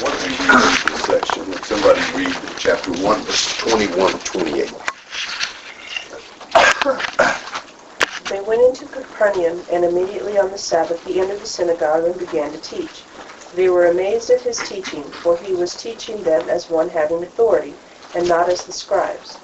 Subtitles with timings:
[0.00, 1.48] What do you read this section?
[1.50, 4.72] Would somebody read chapter 1, verse 21 to 28?
[8.28, 12.50] They went into Capernaum, and immediately on the Sabbath he entered the synagogue and began
[12.50, 13.04] to teach.
[13.54, 17.74] They were amazed at his teaching, for he was teaching them as one having authority,
[18.16, 19.36] and not as the scribes.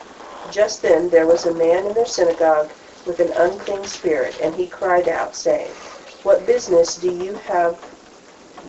[0.51, 2.71] Just then there was a man in their synagogue
[3.07, 5.71] with an unclean spirit, and he cried out, saying,
[6.25, 7.79] What business do you have?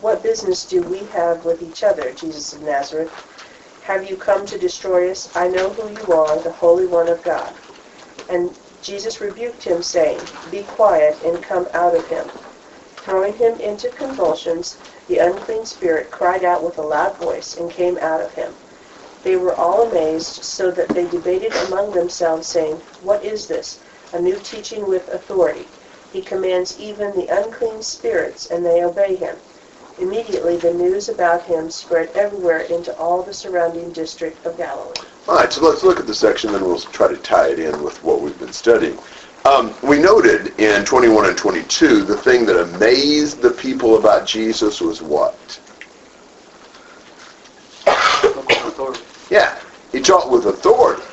[0.02, 3.14] What business do we have with each other, Jesus of Nazareth?
[3.84, 5.30] Have you come to destroy us?
[5.36, 7.54] I know who you are, the Holy One of God.
[8.28, 8.50] And
[8.82, 12.28] Jesus rebuked him, saying, Be quiet and come out of him.
[12.98, 14.76] Throwing him into convulsions,
[15.08, 18.56] the unclean spirit cried out with a loud voice and came out of him.
[19.22, 23.78] They were all amazed, so that they debated among themselves, saying, What is this?
[24.14, 25.68] A new teaching with authority.
[26.12, 29.38] He commands even the unclean spirits, and they obey him.
[30.02, 34.96] Immediately the news about him spread everywhere into all the surrounding district of Galilee.
[35.28, 37.84] All right, so let's look at the section, then we'll try to tie it in
[37.84, 38.98] with what we've been studying.
[39.46, 44.82] Um, we noted in 21 and 22 the thing that amazed the people about Jesus
[44.82, 45.60] was what?
[49.30, 49.56] Yeah,
[49.92, 51.04] he taught with authority.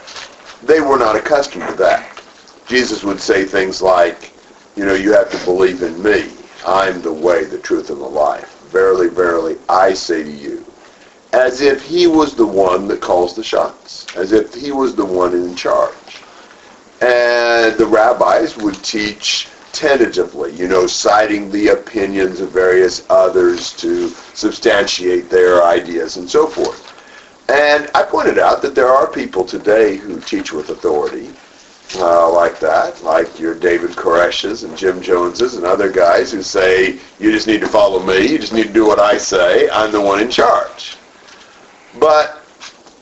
[0.62, 2.22] They were not accustomed to that.
[2.66, 4.32] Jesus would say things like,
[4.76, 6.30] you know, you have to believe in me.
[6.66, 8.57] I'm the way, the truth, and the life.
[8.70, 10.64] Verily, verily, I say to you.
[11.32, 14.06] As if he was the one that calls the shots.
[14.16, 15.94] As if he was the one in charge.
[17.00, 24.08] And the rabbis would teach tentatively, you know, citing the opinions of various others to
[24.08, 26.84] substantiate their ideas and so forth.
[27.48, 31.30] And I pointed out that there are people today who teach with authority
[31.96, 36.98] uh, like that, like your David Koresh's and Jim Jones's and other guys who say,
[37.18, 39.90] you just need to follow me, you just need to do what I say, I'm
[39.92, 40.96] the one in charge.
[41.98, 42.44] But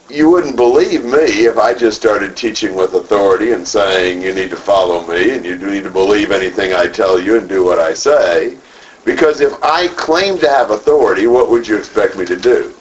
[0.09, 4.51] you wouldn't believe me if I just started teaching with authority and saying you need
[4.51, 7.81] to follow me and you need to believe anything I tell you and do what
[7.81, 8.57] I say.
[9.05, 12.75] Because if I claim to have authority, what would you expect me to do?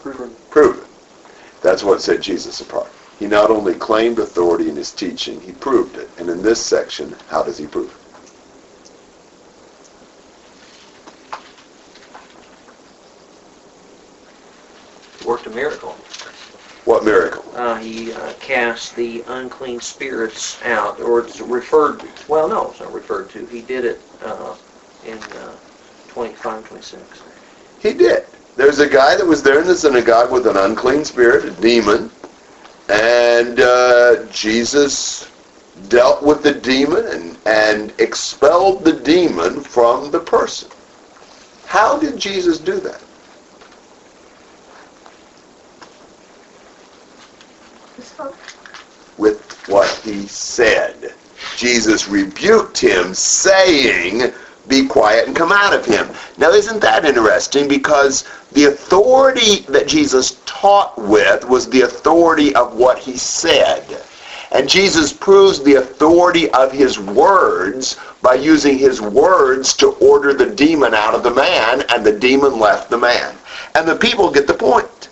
[0.00, 0.50] Prove it.
[0.50, 1.62] Prove it.
[1.62, 2.90] That's what set Jesus apart.
[3.18, 6.10] He not only claimed authority in his teaching, he proved it.
[6.18, 7.94] And in this section, how does he prove it?
[15.26, 15.92] Worked a miracle.
[16.84, 17.44] What miracle?
[17.54, 22.00] Uh, he uh, cast the unclean spirits out, or it's referred.
[22.00, 23.44] To, well, no, it's not referred to.
[23.46, 24.54] He did it uh,
[25.04, 25.56] in uh,
[26.08, 27.22] 25, 26.
[27.80, 28.26] He did.
[28.56, 32.05] There's a guy that was there in the synagogue with an unclean spirit, a demon,
[33.36, 35.30] and uh, Jesus
[35.88, 40.70] dealt with the demon and, and expelled the demon from the person.
[41.66, 43.02] How did Jesus do that?
[49.18, 51.12] With what he said.
[51.56, 54.32] Jesus rebuked him, saying,
[54.68, 56.08] be quiet and come out of him.
[56.38, 62.74] Now isn't that interesting because the authority that Jesus taught with was the authority of
[62.74, 64.02] what he said.
[64.52, 70.54] And Jesus proves the authority of his words by using his words to order the
[70.54, 73.34] demon out of the man, and the demon left the man.
[73.74, 75.08] And the people get the point.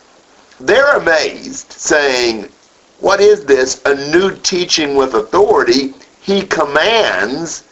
[0.60, 2.48] They're amazed, saying,
[3.00, 3.82] what is this?
[3.84, 5.94] A new teaching with authority.
[6.22, 7.64] He commands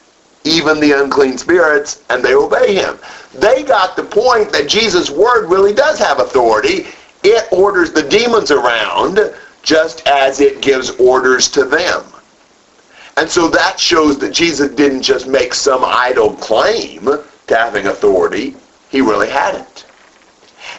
[0.44, 2.98] even the unclean spirits, and they obey him.
[3.34, 6.86] They got the point that Jesus' word really does have authority.
[7.22, 9.20] It orders the demons around
[9.62, 12.04] just as it gives orders to them.
[13.16, 18.56] And so that shows that Jesus didn't just make some idle claim to having authority.
[18.88, 19.84] He really had it.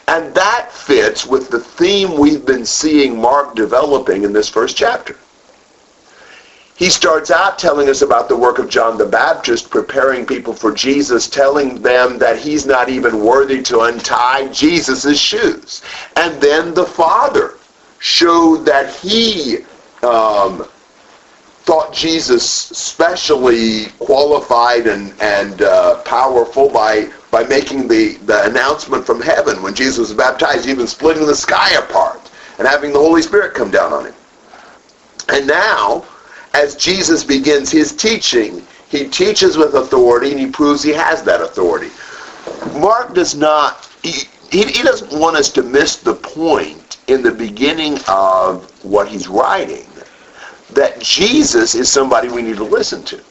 [0.08, 5.16] And that fits with the theme we've been seeing Mark developing in this first chapter.
[6.76, 10.72] He starts out telling us about the work of John the Baptist, preparing people for
[10.72, 15.84] Jesus, telling them that he's not even worthy to untie Jesus' shoes.
[16.16, 17.58] And then the Father
[18.00, 19.60] showed that he
[20.02, 20.68] um,
[21.64, 29.22] thought Jesus specially qualified and, and uh, powerful by, by making the, the announcement from
[29.22, 33.54] heaven when Jesus was baptized, even splitting the sky apart and having the Holy Spirit
[33.54, 34.16] come down on him.
[35.30, 36.06] And now,
[36.54, 41.42] as Jesus begins his teaching, he teaches with authority and he proves he has that
[41.42, 41.90] authority.
[42.80, 47.32] Mark does not, he, he, he doesn't want us to miss the point in the
[47.32, 49.88] beginning of what he's writing
[50.74, 53.22] that Jesus is somebody we need to listen to.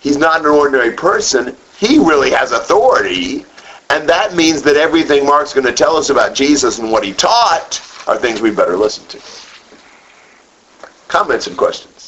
[0.00, 1.56] He's not an ordinary person.
[1.78, 3.44] He really has authority,
[3.90, 7.12] And that means that everything Mark's going to tell us about Jesus and what he
[7.12, 9.20] taught are things we better listen to.
[11.08, 11.99] Comments and questions?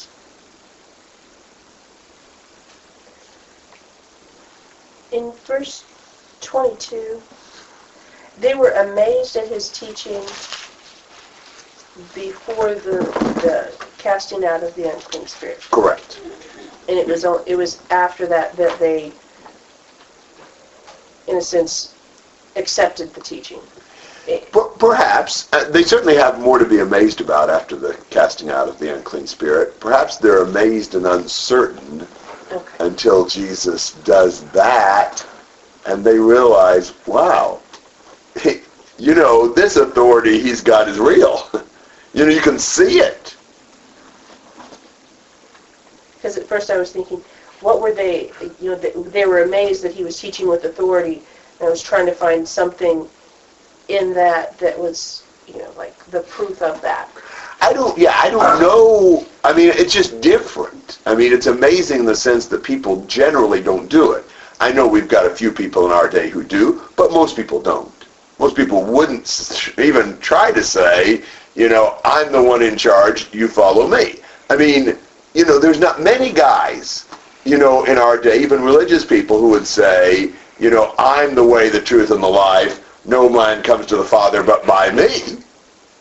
[5.13, 5.83] In verse
[6.41, 7.21] 22,
[8.39, 10.21] they were amazed at his teaching
[12.15, 12.97] before the,
[13.43, 15.61] the casting out of the unclean spirit.
[15.69, 16.19] Correct.
[16.89, 19.11] And it was, on- it was after that that they,
[21.27, 21.93] in a sense,
[22.55, 23.61] accepted the teaching.
[24.79, 25.47] Perhaps.
[25.53, 28.95] Uh, they certainly have more to be amazed about after the casting out of the
[28.95, 29.79] unclean spirit.
[29.79, 32.07] Perhaps they're amazed and uncertain
[32.53, 32.85] Okay.
[32.85, 35.25] until Jesus does that
[35.87, 37.59] and they realize, wow,
[38.99, 41.49] you know, this authority he's got is real.
[42.15, 43.35] You know, you can see it.
[46.13, 47.17] Because at first I was thinking,
[47.61, 51.23] what were they, you know, they, they were amazed that he was teaching with authority.
[51.59, 53.09] And I was trying to find something
[53.87, 57.09] in that that was, you know, like the proof of that.
[57.61, 59.25] I don't, yeah, I don't know.
[59.43, 60.99] I mean, it's just different.
[61.05, 64.25] I mean, it's amazing in the sense that people generally don't do it.
[64.59, 67.61] I know we've got a few people in our day who do, but most people
[67.61, 67.91] don't.
[68.39, 71.23] Most people wouldn't even try to say,
[71.55, 74.15] you know, I'm the one in charge, you follow me.
[74.49, 74.97] I mean,
[75.33, 77.05] you know, there's not many guys,
[77.45, 81.43] you know, in our day, even religious people who would say, you know, I'm the
[81.43, 82.79] way, the truth, and the life.
[83.05, 85.37] No man comes to the Father but by me.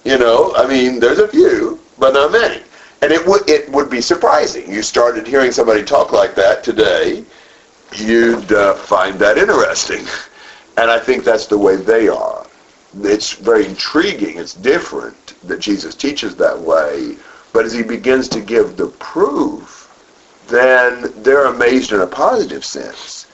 [0.05, 2.63] You know, I mean, there's a few, but not many.
[3.03, 4.71] And it would it would be surprising.
[4.71, 7.25] You started hearing somebody talk like that today,
[7.97, 10.07] you'd uh, find that interesting.
[10.77, 12.47] And I think that's the way they are.
[13.03, 14.39] It's very intriguing.
[14.39, 17.17] It's different that Jesus teaches that way.
[17.53, 19.89] But as he begins to give the proof,
[20.49, 23.27] then they're amazed in a positive sense.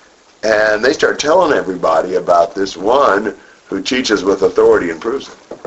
[0.42, 3.36] And they start telling everybody about this one
[3.66, 5.57] who teaches with authority and proves it.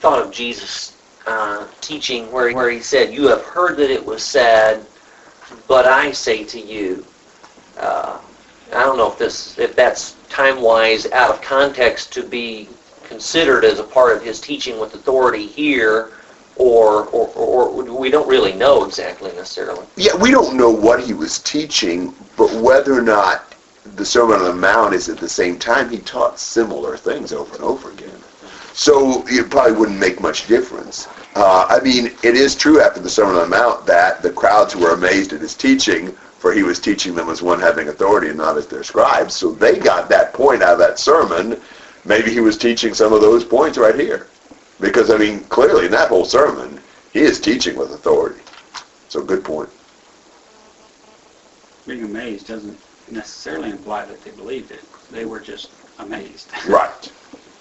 [0.00, 0.96] Thought of Jesus
[1.26, 4.84] uh, teaching where, where he said, You have heard that it was said,
[5.66, 7.04] but I say to you.
[7.78, 8.18] Uh,
[8.72, 12.68] I don't know if this if that's time-wise out of context to be
[13.04, 16.10] considered as a part of his teaching with authority here,
[16.56, 19.86] or, or, or we don't really know exactly necessarily.
[19.96, 23.54] Yeah, we don't know what he was teaching, but whether or not
[23.96, 27.54] the Sermon on the Mount is at the same time, he taught similar things over
[27.54, 28.17] and over again.
[28.78, 31.08] So it probably wouldn't make much difference.
[31.34, 34.76] Uh, I mean, it is true after the Sermon on the Mount that the crowds
[34.76, 38.38] were amazed at his teaching, for he was teaching them as one having authority and
[38.38, 39.34] not as their scribes.
[39.34, 41.60] So they got that point out of that sermon.
[42.04, 44.28] Maybe he was teaching some of those points right here.
[44.78, 46.80] Because, I mean, clearly in that whole sermon,
[47.12, 48.40] he is teaching with authority.
[49.08, 49.70] So good point.
[51.84, 52.78] Being amazed doesn't
[53.10, 54.84] necessarily imply that they believed it.
[55.10, 56.52] They were just amazed.
[56.68, 57.12] Right,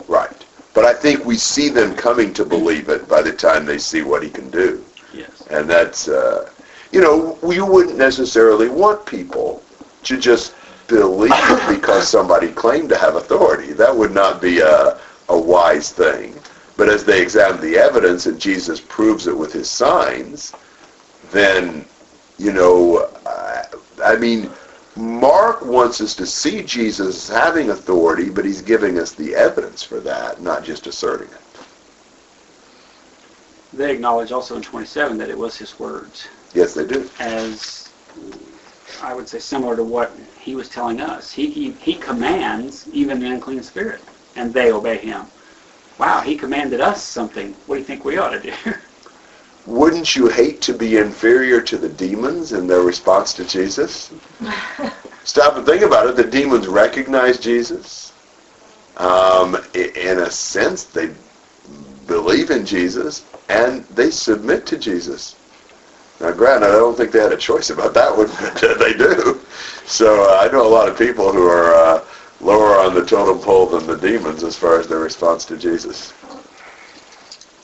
[0.08, 0.46] right.
[0.78, 4.04] But I think we see them coming to believe it by the time they see
[4.04, 4.86] what he can do.
[5.12, 5.42] yes.
[5.50, 6.52] And that's, uh,
[6.92, 9.64] you know, you wouldn't necessarily want people
[10.04, 10.54] to just
[10.88, 13.74] believe it because somebody claimed to have authority.
[13.74, 16.36] That would not be a, a wise thing.
[16.78, 20.54] But as they examine the evidence and Jesus proves it with his signs,
[21.32, 21.86] then,
[22.38, 23.10] you know,
[24.06, 24.52] I mean,
[24.98, 30.00] Mark wants us to see Jesus having authority, but he's giving us the evidence for
[30.00, 31.42] that, not just asserting it.
[33.74, 37.10] They acknowledge also in 27 that it was his words, Yes, they do.
[37.20, 37.94] as
[39.04, 41.32] I would say similar to what he was telling us.
[41.32, 44.02] He, he, he commands even the unclean spirit,
[44.36, 45.28] and they obey him.
[46.00, 47.54] Wow, he commanded us something.
[47.66, 48.54] What do you think we ought to do?
[49.68, 54.14] Wouldn't you hate to be inferior to the demons in their response to Jesus?
[55.26, 56.16] Stop and think about it.
[56.16, 58.14] The demons recognize Jesus.
[58.96, 61.14] Um, in a sense, they
[62.08, 65.36] believe in Jesus and they submit to Jesus.
[66.22, 68.28] Now, granted, I don't think they had a choice about that one,
[68.62, 69.42] but they do.
[69.86, 72.06] So uh, I know a lot of people who are uh,
[72.40, 76.14] lower on the totem pole than the demons as far as their response to Jesus.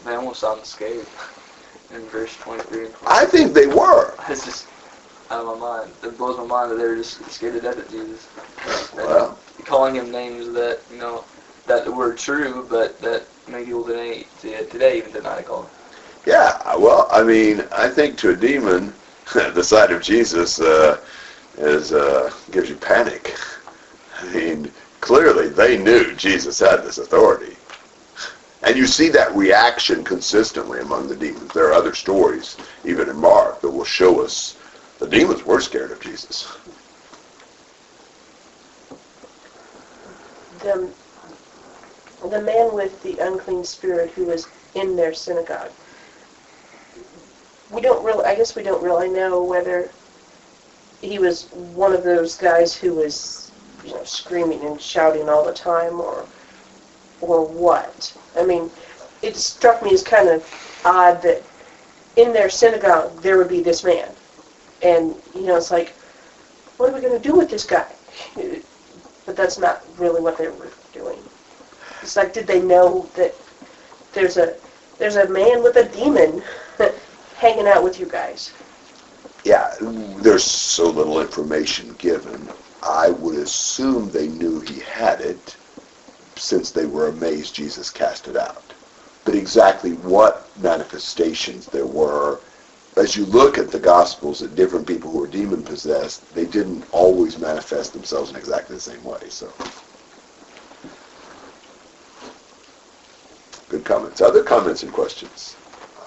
[0.03, 1.07] They almost sound scared
[1.95, 3.11] in verse 23 and 24.
[3.11, 4.15] I think they were.
[4.29, 4.67] It's just
[5.29, 5.91] out of my mind.
[6.03, 8.27] It blows my mind that they were just scared to death of Jesus.
[8.97, 9.35] And
[9.65, 11.25] calling him names that, you know,
[11.67, 15.69] that were true, but that many people today, today even deny to call him.
[16.25, 18.93] Yeah, well, I mean, I think to a demon,
[19.33, 20.99] the sight of Jesus uh,
[21.57, 23.35] is uh, gives you panic.
[24.21, 24.71] I mean,
[25.01, 27.57] clearly they knew Jesus had this authority,
[28.65, 31.53] and you see that reaction consistently among the demons.
[31.53, 34.57] There are other stories, even in Mark, that will show us
[34.99, 36.47] the demons were scared of Jesus.
[40.63, 40.93] the
[42.29, 45.71] the man with the unclean spirit who was in their synagogue.
[47.69, 49.91] We don't really, I guess we don't really know whether
[51.01, 53.51] he was one of those guys who was,
[53.83, 56.25] you know, screaming and shouting all the time, or
[57.23, 58.15] or what.
[58.37, 58.69] I mean,
[59.21, 60.43] it struck me as kind of
[60.85, 61.41] odd that
[62.15, 64.09] in their synagogue there would be this man,
[64.81, 65.89] and you know, it's like,
[66.77, 67.87] what are we going to do with this guy?
[69.25, 71.17] But that's not really what they were doing.
[72.01, 73.33] It's like, did they know that
[74.13, 74.55] there's a
[74.99, 76.43] there's a man with a demon
[77.37, 78.51] hanging out with you guys?
[79.45, 82.47] Yeah, there's so little information given.
[82.81, 85.55] I would assume they knew he had it
[86.35, 88.73] since they were amazed Jesus cast it out.
[89.25, 92.41] But exactly what manifestations there were,
[92.97, 96.85] as you look at the Gospels at different people who were demon possessed, they didn't
[96.91, 99.29] always manifest themselves in exactly the same way.
[99.29, 99.51] So,
[103.69, 104.21] good comments.
[104.21, 105.55] Other comments and questions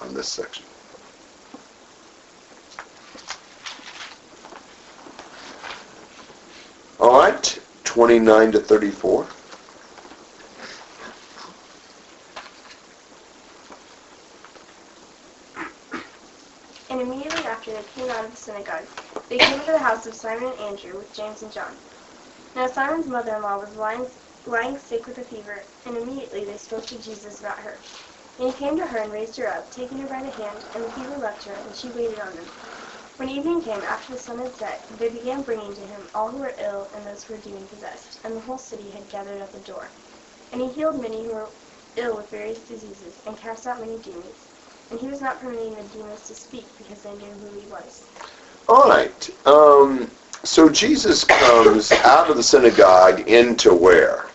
[0.01, 0.65] on this section?
[6.99, 9.27] All right, 29 to 34.
[16.89, 18.87] And immediately after they came out of the synagogue,
[19.27, 21.81] they came to the house of Simon and Andrew with James and John.
[22.55, 24.09] Now Simon's mother-in-law was lying,
[24.45, 27.83] lying sick with a fever, and immediately they spoke to Jesus about her.
[28.39, 30.85] And he came to her and raised her up, taking her by the hand, and
[30.85, 32.53] the fever left her, and she waited on them.
[33.17, 36.37] When evening came, after the sun had set, they began bringing to him all who
[36.37, 39.51] were ill and those who were demon possessed, and the whole city had gathered at
[39.51, 39.91] the door.
[40.53, 41.51] And he healed many who were
[41.97, 44.46] ill with various diseases, and cast out many demons.
[44.89, 48.05] And he was not permitting the demons to speak because they knew who he was.
[48.69, 49.29] All right.
[49.45, 50.09] Um,
[50.43, 54.25] so Jesus comes out of the synagogue into where?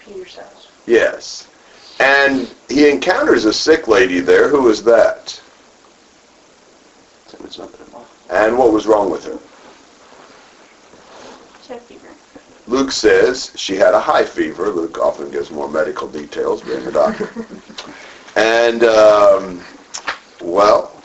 [0.00, 0.68] Peter's house.
[0.86, 1.48] Yes.
[2.00, 4.48] And he encounters a sick lady there.
[4.48, 5.40] Who is that?
[8.30, 9.38] And what was wrong with her?
[11.66, 12.07] She had fever.
[12.68, 14.68] Luke says she had a high fever.
[14.68, 17.30] Luke often gives more medical details, being a doctor.
[18.36, 19.64] and, um,
[20.42, 21.02] well,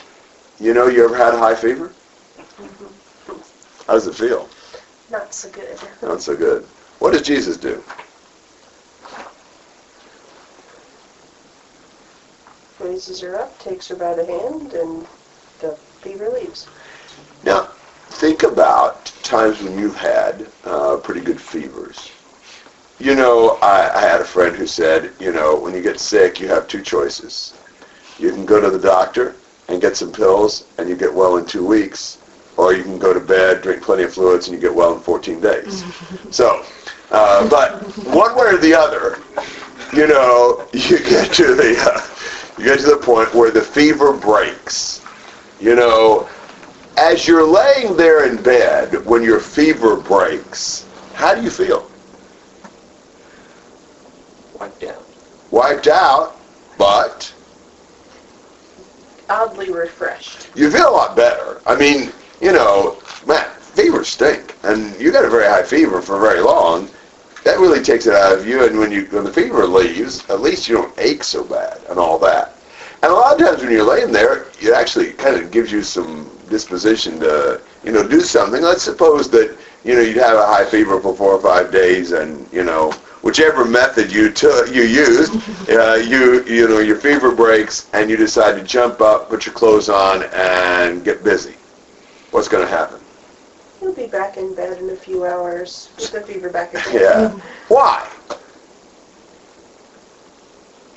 [0.60, 1.94] you know, you ever had a high fever?
[3.86, 4.46] How does it feel?
[5.10, 5.78] Not so good.
[6.02, 6.64] Not so good.
[6.98, 7.82] What does Jesus do?
[12.78, 15.06] Raises her up, takes her by the hand, and
[15.60, 16.68] the fever leaves.
[17.42, 17.70] Now,
[18.24, 22.10] think about times when you've had uh, pretty good fevers.
[22.98, 26.40] You know, I, I had a friend who said, you know, when you get sick,
[26.40, 27.52] you have two choices.
[28.18, 29.36] You can go to the doctor
[29.68, 32.16] and get some pills, and you get well in two weeks,
[32.56, 35.00] or you can go to bed, drink plenty of fluids, and you get well in
[35.00, 35.84] 14 days.
[36.30, 36.64] so,
[37.10, 39.18] uh, but one way or the other,
[39.92, 44.14] you know, you get to the uh, you get to the point where the fever
[44.14, 45.02] breaks.
[45.60, 46.26] You know,
[46.96, 51.90] as you're laying there in bed when your fever breaks, how do you feel?
[54.58, 55.04] Wiped out.
[55.50, 56.36] Wiped out,
[56.78, 57.32] but
[59.28, 60.48] Oddly refreshed.
[60.54, 61.60] you feel a lot better.
[61.66, 66.20] I mean, you know, man, fevers stink, and you got a very high fever for
[66.20, 66.88] very long.
[67.44, 70.40] That really takes it out of you, and when you when the fever leaves, at
[70.40, 72.56] least you don't ache so bad and all that.
[73.02, 75.82] And a lot of times when you're laying there, it actually kind of gives you
[75.82, 78.62] some disposition to, you know, do something.
[78.62, 82.12] Let's suppose that, you know, you'd have a high fever for four or five days,
[82.12, 85.32] and you know, whichever method you took, you used,
[85.70, 89.54] uh, you you know, your fever breaks, and you decide to jump up, put your
[89.54, 91.54] clothes on, and get busy.
[92.30, 93.00] What's going to happen?
[93.80, 96.84] He'll be back in bed in a few hours with the fever back again.
[97.00, 97.28] Yeah.
[97.68, 98.08] Why?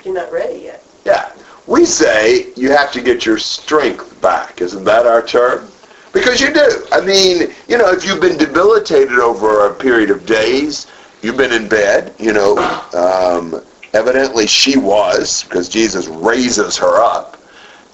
[0.04, 0.82] You're not ready yet.
[1.04, 1.32] Yeah.
[1.68, 4.62] We say you have to get your strength back.
[4.62, 5.68] Isn't that our term?
[6.14, 6.86] Because you do.
[6.90, 10.86] I mean, you know, if you've been debilitated over a period of days,
[11.20, 12.56] you've been in bed, you know,
[12.94, 17.36] um, evidently she was, because Jesus raises her up.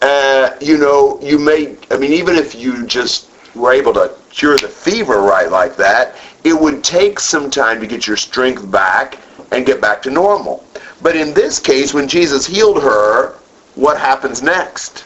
[0.02, 4.56] Uh, you know, you may, I mean, even if you just were able to cure
[4.56, 6.14] the fever right like that,
[6.44, 9.18] it would take some time to get your strength back
[9.50, 10.64] and get back to normal.
[11.02, 13.34] But in this case, when Jesus healed her,
[13.74, 15.04] what happens next?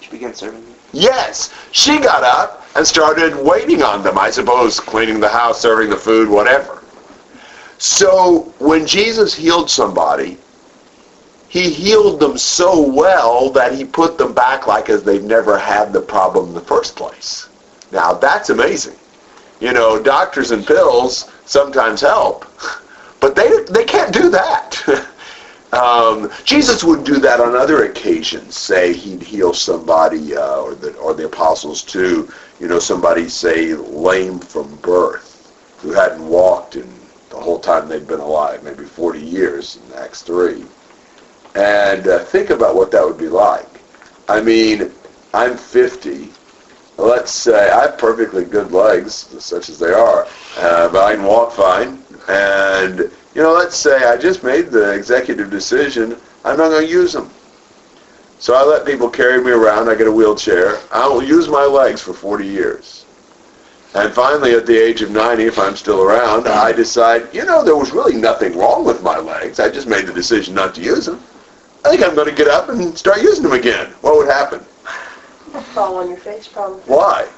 [0.00, 0.74] She began serving me.
[0.92, 5.90] Yes, she got up and started waiting on them, I suppose, cleaning the house, serving
[5.90, 6.82] the food, whatever.
[7.78, 10.36] So when Jesus healed somebody,
[11.48, 15.92] he healed them so well that he put them back like as they've never had
[15.92, 17.48] the problem in the first place.
[17.90, 18.96] Now that's amazing.
[19.60, 22.46] You know, doctors and pills sometimes help,
[23.20, 24.80] but they they can't do that.
[25.72, 28.56] um, Jesus would do that on other occasions.
[28.56, 32.30] Say he'd heal somebody, uh, or the or the apostles too.
[32.58, 36.88] You know, somebody say lame from birth, who hadn't walked in
[37.30, 40.64] the whole time they'd been alive, maybe 40 years in Acts 3.
[41.54, 43.68] And uh, think about what that would be like.
[44.28, 44.90] I mean,
[45.32, 46.28] I'm 50.
[46.98, 50.26] Let's say I have perfectly good legs, such as they are,
[50.58, 52.02] uh, but I can walk fine.
[52.28, 56.92] And, you know, let's say I just made the executive decision, I'm not going to
[56.92, 57.30] use them.
[58.38, 59.88] So I let people carry me around.
[59.88, 60.78] I get a wheelchair.
[60.90, 63.04] I will use my legs for 40 years.
[63.94, 67.64] And finally, at the age of 90, if I'm still around, I decide, you know,
[67.64, 69.60] there was really nothing wrong with my legs.
[69.60, 71.22] I just made the decision not to use them.
[71.84, 73.90] I think I'm going to get up and start using them again.
[74.00, 74.60] What would happen?
[75.74, 76.80] Fall on your face, probably.
[76.82, 77.28] Why?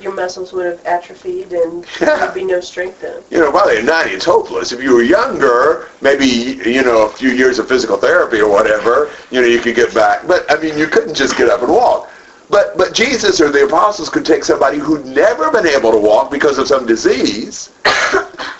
[0.00, 3.24] Your muscles would have atrophied and there'd be no strength in them.
[3.30, 4.72] You know, by the 90, it's hopeless.
[4.72, 9.10] If you were younger, maybe, you know, a few years of physical therapy or whatever,
[9.30, 10.26] you know, you could get back.
[10.26, 12.10] But, I mean, you couldn't just get up and walk.
[12.48, 16.30] But, but Jesus or the apostles could take somebody who'd never been able to walk
[16.30, 17.70] because of some disease,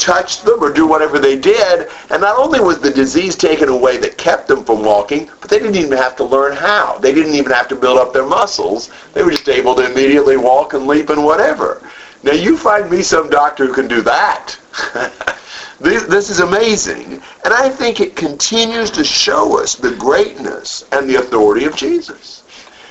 [0.06, 3.96] touch them or do whatever they did, and not only was the disease taken away
[3.96, 6.96] that kept them from walking, but they didn't even have to learn how.
[6.98, 8.92] They didn't even have to build up their muscles.
[9.14, 11.82] They were just able to immediately walk and leap and whatever.
[12.22, 14.56] Now you find me some doctor who can do that.
[15.80, 17.20] this, this is amazing.
[17.44, 22.44] And I think it continues to show us the greatness and the authority of Jesus.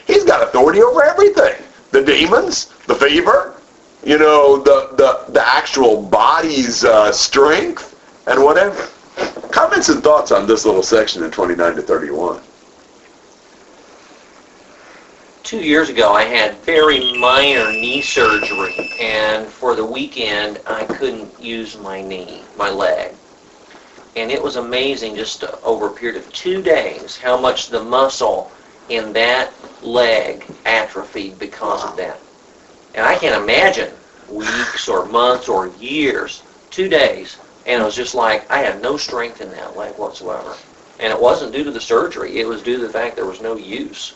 [0.05, 1.63] He's got authority over everything.
[1.91, 3.55] The demons, the fever,
[4.05, 8.87] you know, the, the, the actual body's uh, strength, and whatever.
[9.51, 12.41] Comments and thoughts on this little section in 29 to 31.
[15.43, 21.39] Two years ago, I had very minor knee surgery, and for the weekend, I couldn't
[21.41, 23.13] use my knee, my leg.
[24.15, 28.51] And it was amazing just over a period of two days how much the muscle
[28.89, 29.51] in that
[29.83, 32.19] leg atrophied because of that.
[32.95, 33.91] And I can't imagine
[34.29, 38.97] weeks or months or years, two days, and it was just like I had no
[38.97, 40.55] strength in that leg whatsoever.
[40.99, 43.41] And it wasn't due to the surgery, it was due to the fact there was
[43.41, 44.15] no use.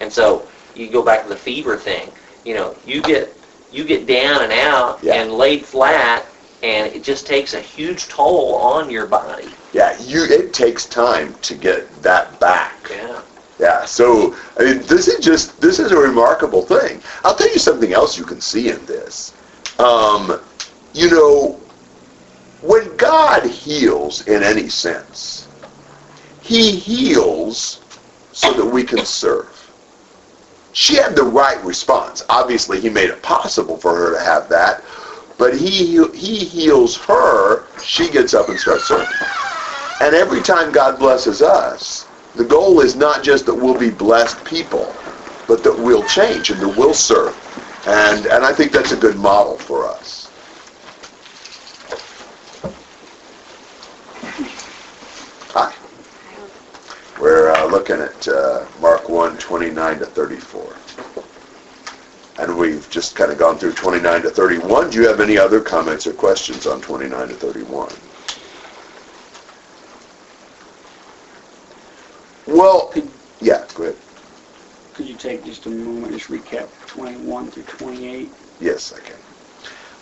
[0.00, 2.10] And so you go back to the fever thing.
[2.44, 3.36] You know, you get
[3.72, 5.14] you get down and out Yeah.
[5.14, 6.26] and laid flat
[6.62, 9.48] and it just takes a huge toll on your body.
[9.72, 10.24] Yeah, you.
[10.24, 12.88] It takes time to get that back.
[12.90, 13.20] Yeah.
[13.62, 17.00] Yeah, so I mean, this is just this is a remarkable thing.
[17.22, 19.34] I'll tell you something else you can see in this.
[19.78, 20.40] Um,
[20.94, 21.60] you know,
[22.62, 25.46] when God heals in any sense,
[26.40, 27.80] He heals
[28.32, 29.48] so that we can serve.
[30.72, 32.24] She had the right response.
[32.28, 34.82] Obviously, He made it possible for her to have that,
[35.38, 37.62] but He He heals her.
[37.80, 39.06] She gets up and starts serving.
[40.00, 44.42] And every time God blesses us, the goal is not just that we'll be blessed
[44.44, 44.94] people,
[45.46, 47.36] but that we'll change and that we'll serve.
[47.86, 50.30] And, and I think that's a good model for us.
[55.54, 55.74] Hi.
[57.20, 60.76] We're uh, looking at uh, Mark 1, 29 to 34.
[62.38, 64.90] And we've just kind of gone through 29 to 31.
[64.90, 67.92] Do you have any other comments or questions on 29 to 31?
[72.46, 73.08] Well, Could,
[73.40, 73.96] yeah, go ahead.
[74.94, 76.68] could you take just a moment, just recap
[77.42, 78.30] 21 through 28?
[78.60, 79.18] Yes, I can.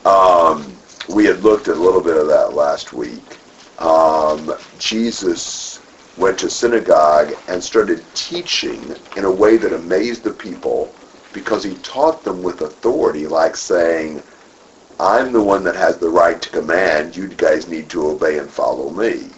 [0.04, 0.78] Um,
[1.14, 3.38] we had looked at a little bit of that last week.
[3.78, 5.80] Um, Jesus
[6.16, 10.94] went to synagogue and started teaching in a way that amazed the people
[11.32, 14.22] because he taught them with authority, like saying,
[14.98, 17.16] I'm the one that has the right to command.
[17.16, 19.30] You guys need to obey and follow me.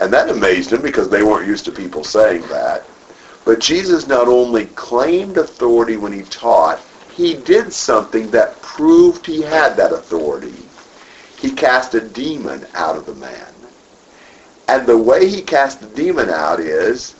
[0.00, 2.86] And that amazed them because they weren't used to people saying that.
[3.44, 6.80] But Jesus not only claimed authority when he taught,
[7.14, 10.54] he did something that proved he had that authority.
[11.38, 13.52] He cast a demon out of the man.
[14.68, 17.14] And the way he cast the demon out is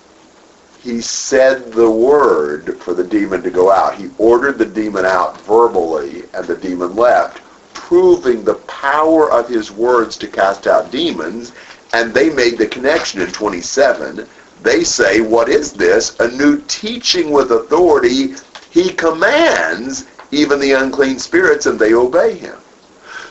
[0.83, 3.95] he said the word for the demon to go out.
[3.95, 7.41] He ordered the demon out verbally, and the demon left,
[7.75, 11.53] proving the power of his words to cast out demons.
[11.93, 14.27] And they made the connection in 27.
[14.63, 16.19] They say, what is this?
[16.21, 18.35] A new teaching with authority.
[18.73, 22.57] He commands even the unclean spirits, and they obey him.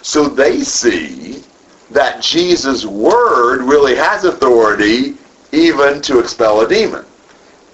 [0.03, 1.43] So they see
[1.89, 5.15] that Jesus' word really has authority
[5.51, 7.05] even to expel a demon.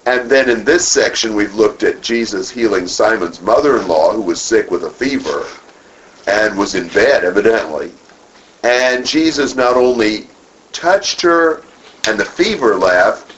[0.06, 4.70] And then in this section, we've looked at Jesus healing Simon's mother-in-law who was sick
[4.70, 5.46] with a fever.
[6.28, 7.90] and was in bed, evidently.
[8.62, 10.28] And Jesus not only
[10.72, 11.62] touched her
[12.06, 13.34] and the fever left,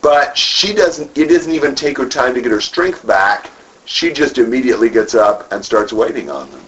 [0.00, 3.50] but she doesn't, it doesn't even take her time to get her strength back.
[3.84, 6.64] She just immediately gets up and starts waiting on them,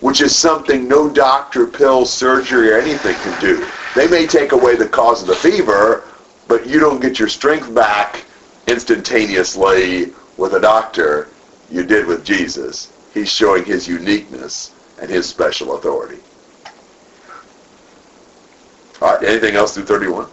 [0.00, 3.66] which is something no doctor, pill, surgery, or anything can do.
[3.94, 6.04] They may take away the cause of the fever,
[6.48, 8.24] but you don't get your strength back
[8.66, 11.28] instantaneously with a doctor.
[11.70, 12.92] You did with Jesus.
[13.14, 16.18] He's showing his uniqueness and his special authority.
[19.00, 20.28] All right, anything else through 31?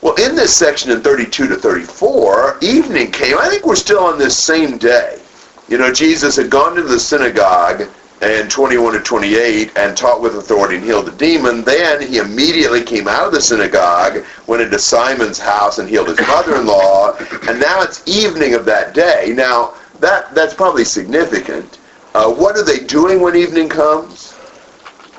[0.00, 3.36] Well, in this section in 32 to 34, evening came.
[3.36, 5.20] I think we're still on this same day.
[5.68, 7.82] You know, Jesus had gone to the synagogue
[8.22, 11.64] in 21 to 28 and taught with authority and healed the demon.
[11.64, 16.18] Then he immediately came out of the synagogue, went into Simon's house and healed his
[16.26, 17.18] mother-in-law.
[17.46, 19.34] And now it's evening of that day.
[19.36, 21.78] Now, that that's probably significant.
[22.14, 24.34] Uh, what are they doing when evening comes?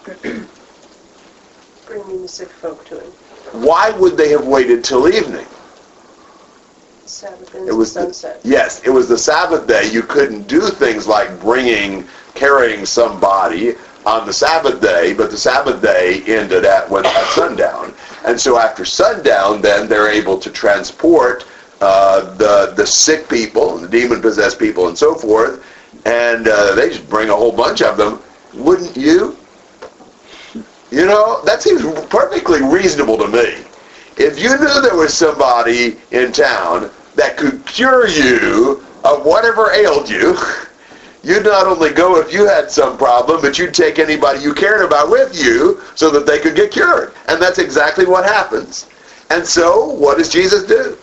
[1.86, 3.12] Bringing the sick folk to him.
[3.54, 5.46] Why would they have waited till evening?
[7.06, 9.90] Sabbath It was the- Yes, it was the Sabbath day.
[9.90, 15.82] You couldn't do things like bringing, carrying somebody on the Sabbath day, but the Sabbath
[15.82, 17.94] day ended at when at sundown.
[18.26, 21.46] And so after sundown, then they're able to transport
[21.82, 25.64] uh, the the sick people, the demon possessed people, and so forth.
[26.06, 28.22] And uh, they just bring a whole bunch of them.
[28.54, 29.38] Wouldn't you?
[30.92, 33.64] You know, that seems perfectly reasonable to me.
[34.18, 40.10] If you knew there was somebody in town that could cure you of whatever ailed
[40.10, 40.38] you,
[41.24, 44.84] you'd not only go if you had some problem, but you'd take anybody you cared
[44.84, 47.14] about with you so that they could get cured.
[47.28, 48.88] And that's exactly what happens.
[49.30, 50.98] And so, what does Jesus do?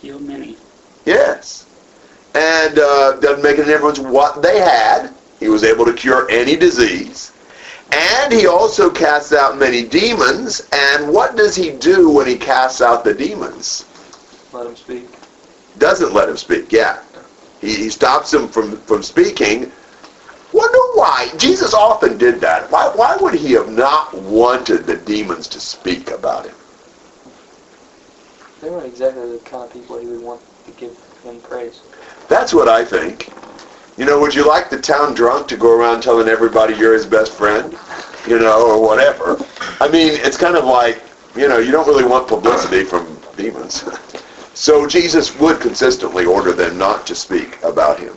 [0.00, 0.56] Heal many.
[1.04, 1.66] Yes.
[2.34, 5.14] And uh, doesn't make any difference what they had.
[5.42, 7.32] He was able to cure any disease.
[7.90, 10.68] And he also casts out many demons.
[10.72, 13.84] And what does he do when he casts out the demons?
[14.52, 15.08] Let him speak.
[15.78, 17.02] Doesn't let him speak, yeah.
[17.60, 19.72] He, he stops him from, from speaking.
[20.52, 21.28] Wonder why?
[21.38, 22.70] Jesus often did that.
[22.70, 26.54] Why, why would he have not wanted the demons to speak about him?
[28.60, 31.80] They weren't exactly the kind of people he would want to give him praise.
[32.28, 33.32] That's what I think.
[33.98, 37.06] You know, would you like the town drunk to go around telling everybody you're his
[37.06, 37.76] best friend?
[38.26, 39.36] You know, or whatever.
[39.80, 41.02] I mean, it's kind of like,
[41.36, 43.84] you know, you don't really want publicity from demons.
[44.54, 48.16] so Jesus would consistently order them not to speak about him.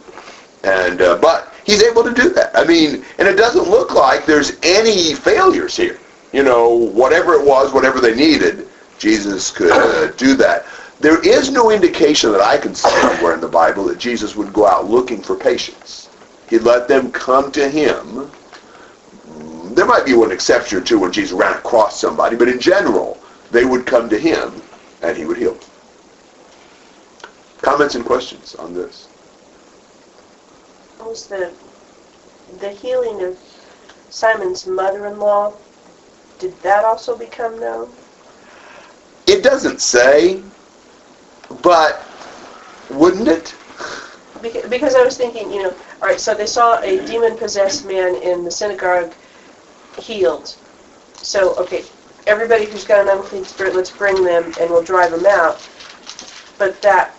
[0.63, 2.55] And uh, but he's able to do that.
[2.55, 5.99] I mean, and it doesn't look like there's any failures here.
[6.31, 10.65] You know, whatever it was, whatever they needed, Jesus could uh, do that.
[10.99, 14.53] There is no indication that I can see anywhere in the Bible that Jesus would
[14.53, 16.10] go out looking for patients.
[16.49, 18.31] He'd let them come to him.
[19.75, 23.17] There might be one exception or two when Jesus ran across somebody, but in general,
[23.51, 24.62] they would come to him
[25.01, 25.53] and he would heal.
[25.53, 25.69] them.
[27.62, 29.08] Comments and questions on this?
[31.01, 31.51] Was the
[32.60, 33.38] the healing of
[34.10, 35.53] Simon's mother-in-law?
[36.39, 37.91] Did that also become known?
[39.27, 40.41] It doesn't say,
[41.63, 42.05] but
[42.89, 43.55] wouldn't it?
[44.69, 48.43] Because I was thinking, you know, all right, so they saw a demon-possessed man in
[48.43, 49.13] the synagogue
[49.97, 50.55] healed.
[51.15, 51.84] So, okay,
[52.27, 55.67] everybody who's got an unclean spirit, let's bring them and we'll drive them out.
[56.58, 57.15] But that,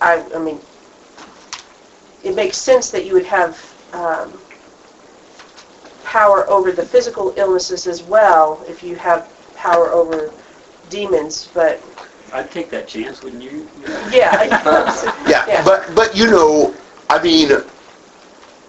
[0.00, 0.60] I, I mean,
[2.22, 3.58] it makes sense that you would have
[3.92, 4.40] um,
[6.04, 10.32] power over the physical illnesses as well if you have power over
[10.88, 11.50] demons.
[11.52, 11.82] But
[12.34, 13.68] I'd take that chance, wouldn't you?
[14.10, 15.04] yeah, I guess.
[15.28, 15.64] Yeah, Yeah.
[15.64, 16.74] but but you know,
[17.08, 17.50] I mean,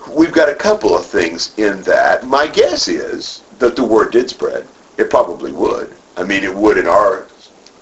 [0.10, 2.26] we've got a couple of things in that.
[2.28, 4.68] My guess is that the word did spread.
[4.98, 5.94] It probably would.
[6.16, 7.28] I mean, it would in our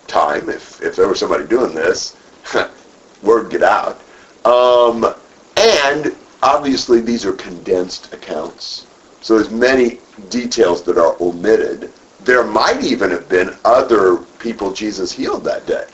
[0.08, 2.16] time if if there was somebody doing this,
[3.22, 4.00] word get out.
[4.46, 5.14] Um,
[5.58, 8.88] and obviously, these are condensed accounts,
[9.22, 11.92] so there's many details that are omitted.
[12.22, 15.86] There might even have been other people Jesus healed that day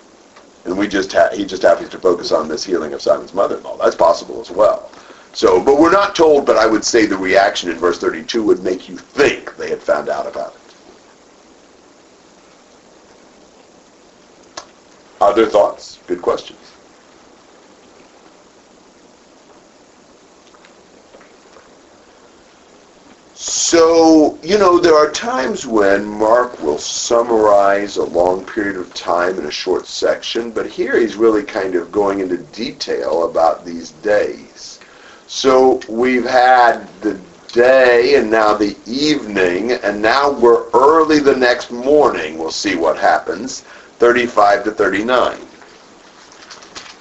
[0.66, 3.78] and we just ha- he just happens to focus on this healing of Simon's mother-in-law.
[3.78, 4.92] That's possible as well.
[5.34, 6.46] So, but we're not told.
[6.46, 9.84] But I would say the reaction in verse 32 would make you think they had
[9.84, 10.76] found out about it.
[15.22, 16.02] Other thoughts?
[16.08, 16.59] Good questions.
[23.42, 29.40] So, you know, there are times when Mark will summarize a long period of time
[29.40, 33.92] in a short section, but here he's really kind of going into detail about these
[33.92, 34.82] days.
[35.28, 37.18] So we've had the
[37.54, 42.38] day and now the evening, and now we're early the next morning.
[42.38, 43.62] We'll see what happens.
[44.00, 45.40] 35 to 39.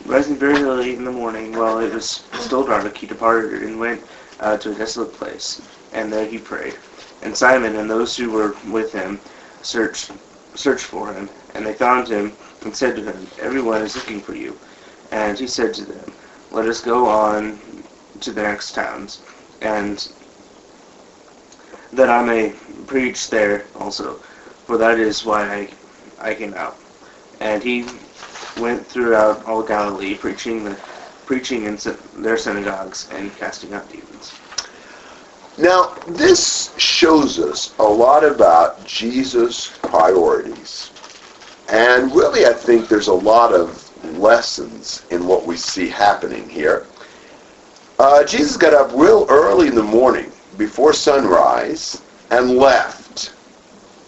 [0.06, 4.00] Rising very early in the morning, while it was still dark, he departed and went
[4.40, 5.60] uh, to a desolate place,
[5.92, 6.76] and there he prayed.
[7.22, 9.20] And Simon and those who were with him
[9.62, 10.12] searched
[10.54, 12.32] searched for him, and they found him
[12.64, 14.58] and said to him, Everyone is looking for you.
[15.12, 16.12] And he said to them,
[16.50, 17.58] Let us go on
[18.20, 19.20] to the next towns,
[19.60, 20.08] and
[21.92, 22.50] that I may
[22.86, 24.16] preach there also,
[24.66, 25.68] for that is why
[26.20, 26.78] I, I came out.
[27.40, 27.84] And he
[28.58, 30.76] went throughout all Galilee, preaching the
[31.28, 31.78] preaching in
[32.16, 34.32] their synagogues and casting out demons.
[35.58, 40.90] Now, this shows us a lot about Jesus' priorities.
[41.68, 43.84] And really, I think there's a lot of
[44.16, 46.86] lessons in what we see happening here.
[47.98, 53.34] Uh, Jesus got up real early in the morning, before sunrise, and left.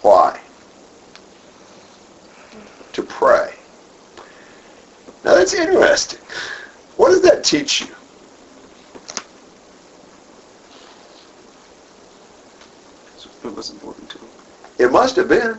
[0.00, 0.40] Why?
[2.94, 3.52] To pray.
[5.22, 6.18] Now, that's interesting.
[7.00, 7.86] What does that teach you?
[13.42, 14.28] It was important to him.
[14.78, 15.56] It must have been.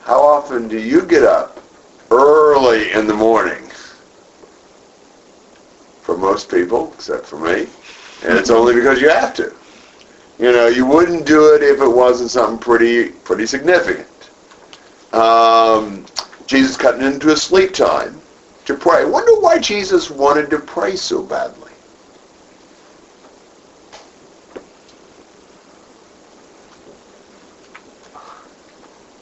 [0.00, 1.62] How often do you get up
[2.10, 3.62] early in the morning?
[6.02, 7.68] For most people, except for me.
[8.24, 9.54] And it's only because you have to.
[10.40, 14.08] You know, you wouldn't do it if it wasn't something pretty pretty significant.
[15.14, 16.04] Um,
[16.48, 18.21] Jesus cutting into his sleep time
[18.64, 19.04] to pray.
[19.04, 21.70] Wonder why Jesus wanted to pray so badly.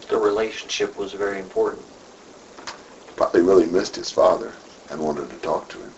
[0.09, 1.85] The relationship was very important.
[3.17, 4.53] Probably really missed his father
[4.91, 5.95] and wanted to talk to him.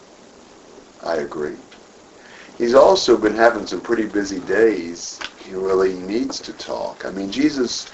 [1.02, 1.57] I agree.
[2.59, 5.18] He's also been having some pretty busy days.
[5.44, 7.05] He really needs to talk.
[7.05, 7.87] I mean, Jesus,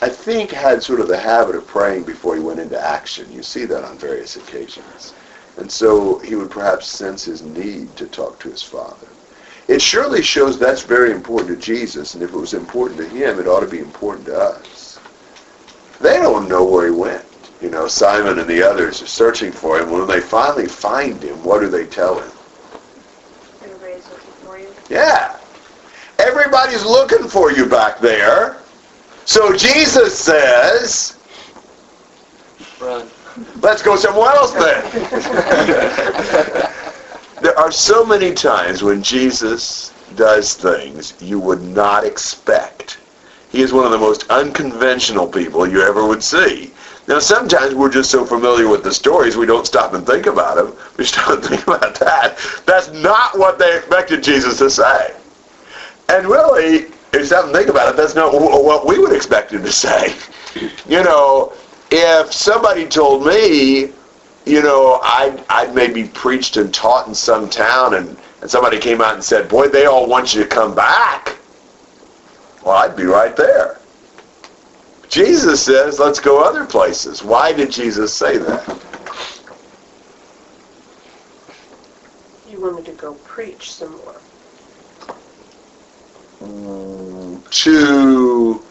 [0.00, 3.32] I think, had sort of the habit of praying before he went into action.
[3.32, 5.12] You see that on various occasions.
[5.56, 9.08] And so he would perhaps sense his need to talk to his father.
[9.66, 13.40] It surely shows that's very important to Jesus, and if it was important to him,
[13.40, 15.00] it ought to be important to us.
[16.00, 17.24] They don't know where he went.
[17.60, 19.90] You know, Simon and the others are searching for him.
[19.90, 22.30] When they finally find him, what do they tell him?
[23.62, 24.68] Everybody's looking for you.
[24.88, 25.36] Yeah.
[26.20, 28.58] Everybody's looking for you back there.
[29.28, 31.18] So Jesus says,
[32.80, 33.06] Run.
[33.60, 34.90] let's go somewhere else then.
[37.42, 42.96] there are so many times when Jesus does things you would not expect.
[43.52, 46.72] He is one of the most unconventional people you ever would see.
[47.06, 50.56] Now, sometimes we're just so familiar with the stories we don't stop and think about
[50.56, 50.74] them.
[50.96, 52.38] We stop and think about that.
[52.64, 55.14] That's not what they expected Jesus to say.
[56.08, 59.12] And really, if you stop and think about it, that's not wh- what we would
[59.12, 60.14] expect him to say.
[60.86, 61.52] You know,
[61.90, 63.92] if somebody told me,
[64.44, 69.00] you know, I'd, I'd maybe preached and taught in some town and, and somebody came
[69.00, 71.36] out and said, boy, they all want you to come back.
[72.64, 73.80] Well, I'd be right there.
[75.08, 77.22] Jesus says, let's go other places.
[77.22, 78.66] Why did Jesus say that?
[82.50, 84.17] You want me to go preach some more.
[86.42, 88.62] Mm, to,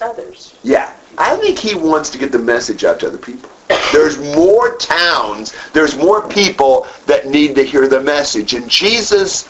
[0.00, 0.54] Others.
[0.62, 3.50] yeah, I think he wants to get the message out to other people.
[3.92, 8.54] There's more towns, there's more people that need to hear the message.
[8.54, 9.48] And Jesus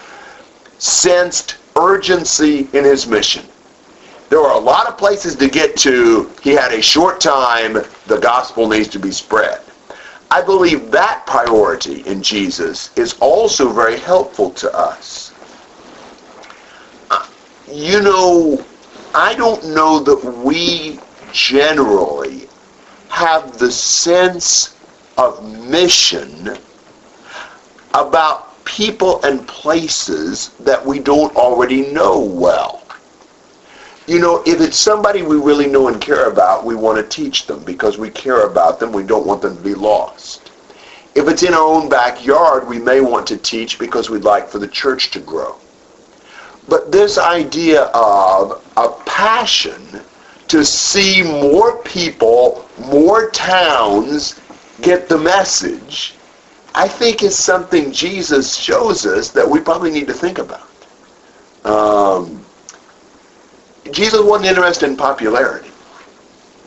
[0.79, 3.45] sensed urgency in his mission.
[4.29, 6.31] There were a lot of places to get to.
[6.43, 7.75] He had a short time.
[8.07, 9.61] The gospel needs to be spread.
[10.31, 15.28] I believe that priority in Jesus is also very helpful to us.
[17.71, 18.65] You know,
[19.15, 20.99] I don't know that we
[21.33, 22.49] generally
[23.09, 24.75] have the sense
[25.19, 26.57] of mission
[27.95, 32.83] about people and places that we don't already know well.
[34.07, 37.47] You know, if it's somebody we really know and care about, we want to teach
[37.47, 38.93] them because we care about them.
[38.93, 40.51] We don't want them to be lost.
[41.15, 44.59] If it's in our own backyard, we may want to teach because we'd like for
[44.59, 45.59] the church to grow.
[46.69, 49.83] But this idea of a passion
[50.49, 54.41] to see more people, more towns
[54.83, 56.15] get the message,
[56.75, 60.69] I think is something Jesus shows us that we probably need to think about.
[61.65, 62.45] Um,
[63.91, 65.71] Jesus wasn't interested in popularity.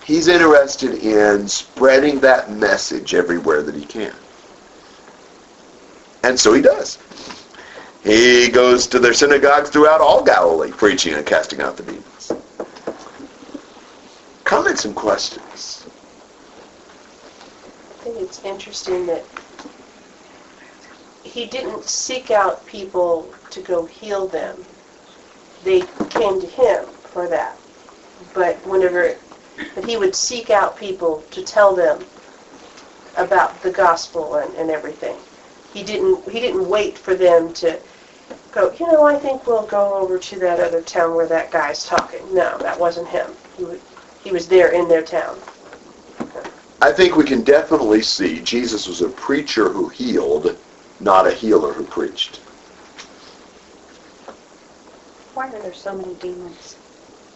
[0.04, 4.14] He's interested in spreading that message everywhere that he can.
[6.24, 6.98] And so he does.
[8.04, 12.32] He goes to their synagogues throughout all Galilee, preaching and casting out the demons.
[14.44, 15.86] Comments and questions?
[18.02, 19.24] I think it's interesting that
[21.24, 24.66] he didn't seek out people to go heal them.
[25.64, 27.58] They came to him for that.
[28.34, 29.16] But whenever,
[29.76, 32.04] but he would seek out people to tell them
[33.18, 35.16] about the gospel and, and everything.
[35.74, 37.80] He didn't, he didn't wait for them to
[38.52, 41.86] go, you know, I think we'll go over to that other town where that guy's
[41.86, 42.34] talking.
[42.34, 43.32] No, that wasn't him.
[43.58, 43.82] He, would,
[44.24, 45.38] he was there in their town.
[46.82, 50.58] I think we can definitely see Jesus was a preacher who healed,
[51.00, 52.38] not a healer who preached.
[55.34, 56.76] Why are there so many demons?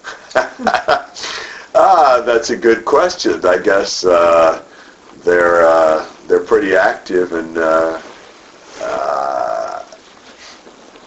[0.36, 3.46] ah, that's a good question.
[3.46, 4.64] I guess uh,
[5.24, 8.02] they're uh, they're pretty active and uh,
[8.82, 9.75] uh,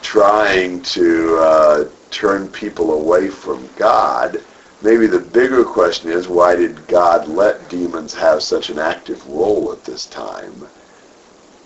[0.09, 4.43] trying to uh, turn people away from God.
[4.81, 9.71] Maybe the bigger question is why did God let demons have such an active role
[9.71, 10.67] at this time?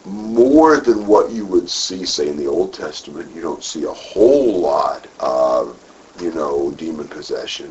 [0.04, 3.92] More than what you would see, say, in the Old Testament, you don't see a
[3.92, 5.80] whole lot of,
[6.20, 7.70] you know, demon possession.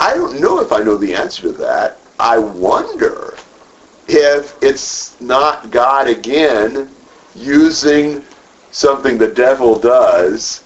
[0.00, 1.98] I don't know if I know the answer to that.
[2.18, 3.34] I wonder
[4.08, 6.90] if it's not God again
[7.34, 8.24] using
[8.74, 10.64] something the devil does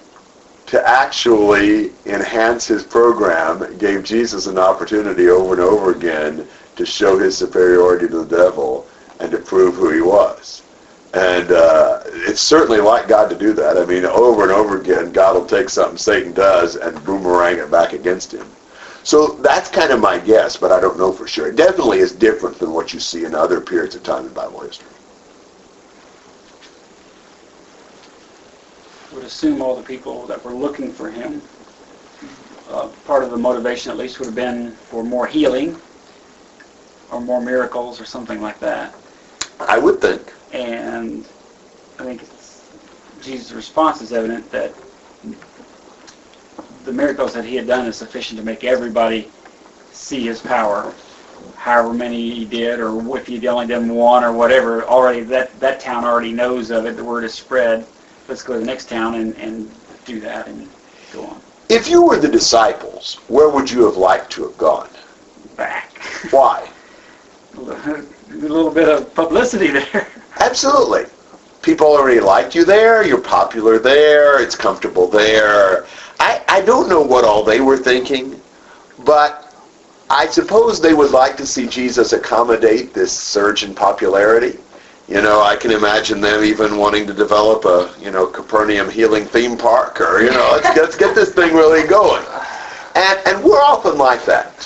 [0.65, 7.19] to actually enhance his program gave Jesus an opportunity over and over again to show
[7.19, 8.87] his superiority to the devil
[9.19, 10.63] and to prove who he was.
[11.13, 13.77] And uh, it's certainly like God to do that.
[13.77, 17.69] I mean, over and over again, God will take something Satan does and boomerang it
[17.69, 18.47] back against him.
[19.03, 21.47] So that's kind of my guess, but I don't know for sure.
[21.47, 24.61] It definitely is different than what you see in other periods of time in Bible
[24.61, 24.87] history.
[29.13, 31.41] Would assume all the people that were looking for him,
[32.69, 35.79] uh, part of the motivation at least would have been for more healing
[37.11, 38.95] or more miracles or something like that.
[39.59, 40.33] I would think.
[40.51, 41.27] And
[41.97, 42.69] I think it's,
[43.21, 44.73] Jesus' response is evident that
[46.85, 49.31] the miracles that he had done is sufficient to make everybody
[49.91, 50.93] see his power.
[51.55, 55.79] However many he did, or if he only done one or whatever, already that, that
[55.79, 56.95] town already knows of it.
[56.95, 57.87] The word is spread.
[58.29, 59.71] Let's go to the next town and, and
[60.05, 60.69] do that and
[61.11, 61.41] go on.
[61.67, 64.89] If you were the disciples, where would you have liked to have gone?
[65.57, 65.97] Back.
[66.29, 66.69] Why?
[67.57, 70.07] a little bit of publicity there.
[70.39, 71.05] Absolutely.
[71.63, 73.03] People already liked you there.
[73.03, 74.39] You're popular there.
[74.41, 75.87] It's comfortable there.
[76.19, 78.39] I, I don't know what all they were thinking,
[79.05, 79.55] but
[80.11, 84.59] I suppose they would like to see Jesus accommodate this surge in popularity.
[85.09, 89.25] You know, I can imagine them even wanting to develop a, you know, Capernaum healing
[89.25, 92.23] theme park or, you know, let's, let's get this thing really going.
[92.93, 94.65] And, and we're often like that.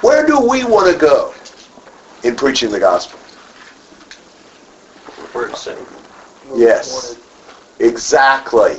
[0.00, 1.34] Where do we want to go
[2.24, 3.18] in preaching the gospel?
[5.32, 5.68] Where it's.
[6.54, 7.18] Yes.
[7.80, 8.76] Exactly.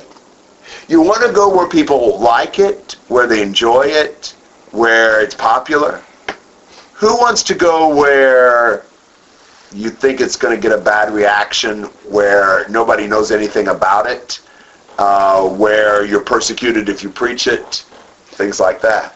[0.88, 4.36] You want to go where people like it, where they enjoy it,
[4.72, 6.02] where it's popular.
[6.94, 8.84] Who wants to go where
[9.74, 14.42] you think it's going to get a bad reaction, where nobody knows anything about it,
[14.98, 17.86] uh, where you're persecuted if you preach it,
[18.32, 19.16] things like that?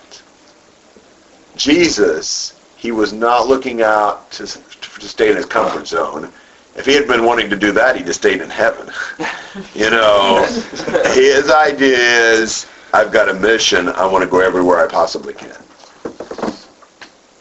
[1.56, 6.32] Jesus, he was not looking out to, to stay in his comfort zone.
[6.76, 8.92] If he had been wanting to do that, he'd have stayed in heaven.
[9.76, 10.44] you know,
[11.14, 13.90] his idea is, I've got a mission.
[13.90, 15.58] I want to go everywhere I possibly can.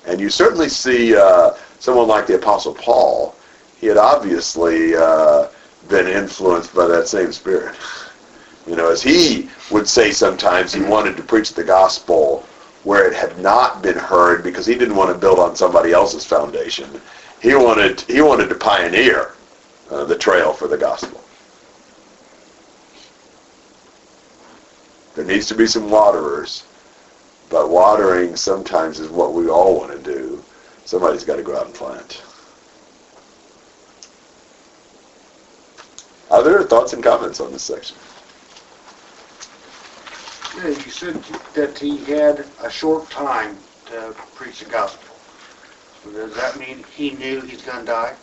[0.07, 3.35] And you certainly see uh, someone like the Apostle Paul.
[3.81, 5.49] He had obviously uh,
[5.89, 7.77] been influenced by that same spirit.
[8.65, 12.47] You know, as he would say sometimes, he wanted to preach the gospel
[12.85, 16.25] where it had not been heard because he didn't want to build on somebody else's
[16.25, 16.89] foundation.
[17.41, 19.35] He wanted he wanted to pioneer
[19.91, 21.21] uh, the trail for the gospel.
[25.17, 26.63] There needs to be some waterers,
[27.51, 30.22] but watering sometimes is what we all want to do.
[30.85, 32.23] Somebody's got to go out and plant.
[36.31, 37.97] Other thoughts and comments on this section?
[40.57, 41.23] Yeah, you said
[41.55, 43.57] that he had a short time
[43.87, 45.15] to preach the gospel.
[46.03, 48.15] So does that mean he knew he's going to die?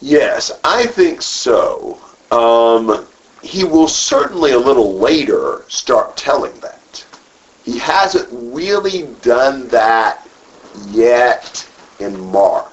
[0.00, 2.00] Yes, I think so.
[2.30, 3.06] Um,
[3.42, 7.04] he will certainly a little later start telling that.
[7.64, 10.26] He hasn't really done that
[10.88, 11.68] yet
[11.98, 12.72] in Mark.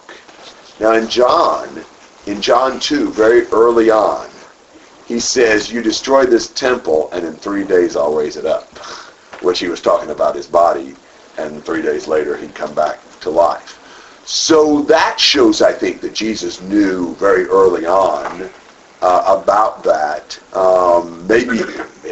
[0.79, 1.83] Now in John,
[2.25, 4.29] in John 2, very early on,
[5.05, 8.77] he says, you destroy this temple and in three days I'll raise it up.
[9.41, 10.95] Which he was talking about his body
[11.37, 13.77] and three days later he'd come back to life.
[14.25, 18.49] So that shows, I think, that Jesus knew very early on
[19.01, 20.37] uh, about that.
[20.53, 21.61] Um, maybe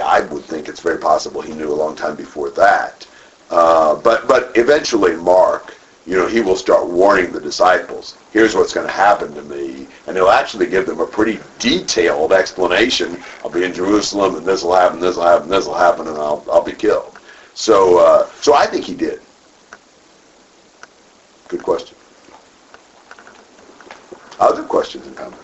[0.02, 3.06] I would think it's very possible he knew a long time before that.
[3.50, 5.75] Uh, but but eventually, Mark,
[6.06, 8.16] you know, he will start warning the disciples.
[8.32, 12.32] Here's what's going to happen to me, and he'll actually give them a pretty detailed
[12.32, 13.18] explanation.
[13.44, 16.18] I'll be in Jerusalem, and this will happen, this will happen, this will happen, and
[16.18, 17.18] I'll I'll be killed.
[17.56, 19.22] So uh, so I think he did.
[21.48, 21.98] Good question.
[24.40, 25.42] Other questions and comments?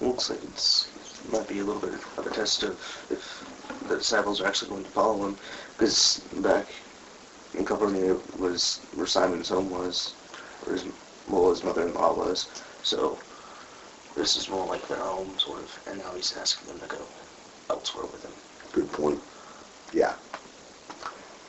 [0.00, 0.90] Looks like it's
[1.30, 2.72] might be a little bit of a test of
[3.10, 3.44] if
[3.88, 5.36] the disciples are actually going to follow him,
[5.76, 6.66] because back
[7.56, 10.14] in Capernaum was where Simon's home was,
[10.66, 10.84] or his,
[11.28, 12.48] well, his mother-in-law was.
[12.82, 13.18] So
[14.14, 17.02] this is more like their home, sort of, and now he's asking them to go
[17.70, 18.32] elsewhere with him.
[18.72, 19.20] Good point.
[19.92, 20.14] Yeah.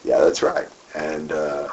[0.03, 0.67] Yeah, that's right.
[0.95, 1.69] And uh,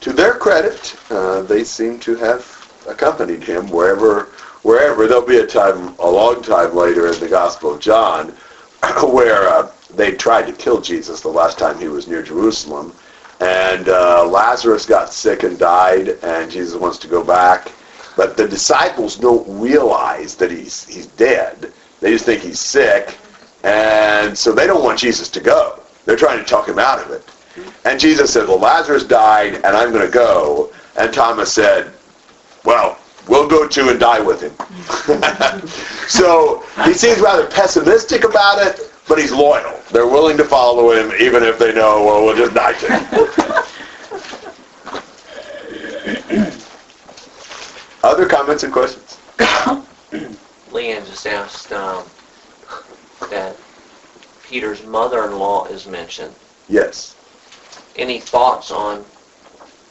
[0.00, 2.44] to their credit, uh, they seem to have
[2.88, 4.30] accompanied him wherever
[4.62, 5.06] wherever.
[5.06, 8.28] There'll be a time, a long time later in the Gospel of John,
[9.02, 12.94] where uh, they tried to kill Jesus the last time he was near Jerusalem,
[13.40, 17.70] and uh, Lazarus got sick and died, and Jesus wants to go back,
[18.16, 21.72] but the disciples don't realize that he's he's dead.
[22.00, 23.16] They just think he's sick,
[23.62, 25.80] and so they don't want Jesus to go.
[26.04, 27.28] They're trying to talk him out of it.
[27.84, 30.72] And Jesus said, well, Lazarus died, and I'm going to go.
[30.96, 31.92] And Thomas said,
[32.64, 34.52] well, we'll go too and die with him.
[36.08, 39.80] so he seems rather pessimistic about it, but he's loyal.
[39.92, 43.32] They're willing to follow him, even if they know, well, we'll just die together.
[48.02, 49.18] Other comments and questions?
[50.70, 52.04] Leanne just asked um,
[53.30, 53.56] that
[54.44, 56.34] Peter's mother-in-law is mentioned.
[56.68, 57.16] Yes.
[57.96, 59.04] Any thoughts on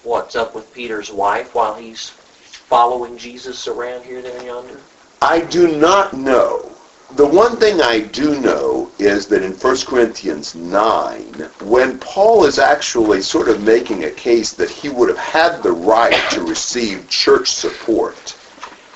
[0.03, 4.79] what's up with Peter's wife while he's following Jesus around here, there, and yonder?
[5.21, 6.71] I do not know.
[7.15, 11.23] The one thing I do know is that in 1 Corinthians 9,
[11.61, 15.71] when Paul is actually sort of making a case that he would have had the
[15.71, 18.35] right to receive church support,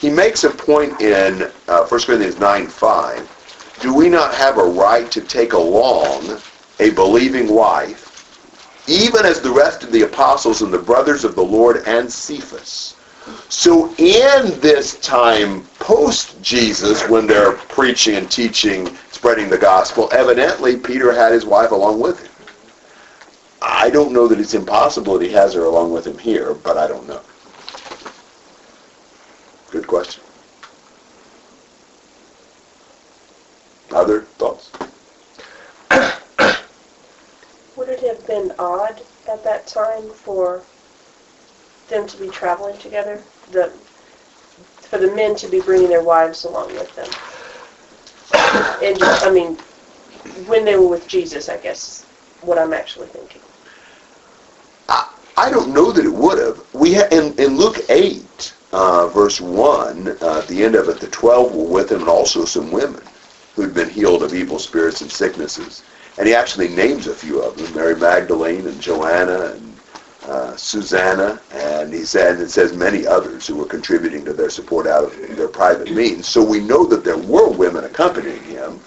[0.02, 4.66] he makes a point in uh, 1 Corinthians 9, 5, do we not have a
[4.66, 6.42] right to take along
[6.82, 11.42] a believing wife, even as the rest of the apostles and the brothers of the
[11.42, 12.96] Lord and Cephas?
[13.50, 21.12] So in this time post-Jesus, when they're preaching and teaching, spreading the gospel, evidently Peter
[21.12, 22.32] had his wife along with him.
[23.62, 26.78] I don't know that it's impossible that he has her along with him here, but
[26.78, 27.22] I don't know.
[29.72, 30.24] Good question.
[33.92, 34.72] Other thoughts?
[37.76, 40.64] Would it have been odd at that time for
[41.90, 43.22] them to be traveling together?
[43.52, 43.72] The
[44.90, 47.08] for the men to be bringing their wives along with them?
[48.84, 49.56] And just, I mean,
[50.48, 52.06] when they were with Jesus, I guess,
[52.42, 53.42] what I'm actually thinking.
[54.88, 56.62] I, I don't know that it would have.
[56.74, 61.00] We ha- in, in Luke 8, uh, verse 1, uh, at the end of it,
[61.00, 63.04] the 12 were with him and also some women
[63.56, 65.84] who'd been healed of evil spirits and sicknesses.
[66.18, 69.79] And he actually names a few of them, Mary Magdalene and Joanna and
[70.30, 74.86] uh, Susanna, and he said it says many others who were contributing to their support
[74.86, 76.28] out of their private means.
[76.28, 78.80] So we know that there were women accompanying him.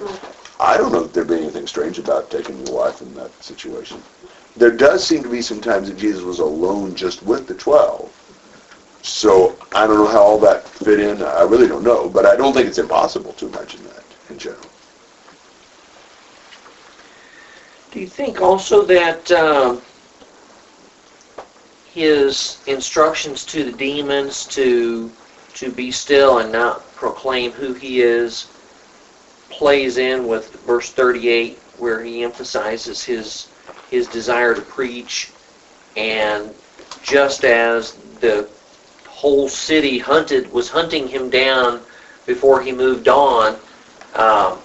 [0.60, 4.00] I don't know that there'd be anything strange about taking your wife in that situation.
[4.56, 8.10] There does seem to be some times that Jesus was alone just with the twelve.
[9.02, 11.22] So I don't know how all that fit in.
[11.22, 14.62] I really don't know, but I don't think it's impossible to imagine that in general.
[17.90, 19.76] Do you think also that uh,
[21.94, 25.10] his instructions to the demons to
[25.54, 28.46] to be still and not proclaim who he is
[29.50, 33.48] plays in with verse 38 where he emphasizes his
[33.90, 35.30] his desire to preach.
[35.96, 36.54] And
[37.02, 38.48] just as the
[39.06, 41.82] whole city hunted was hunting him down
[42.24, 43.58] before he moved on
[44.14, 44.58] um,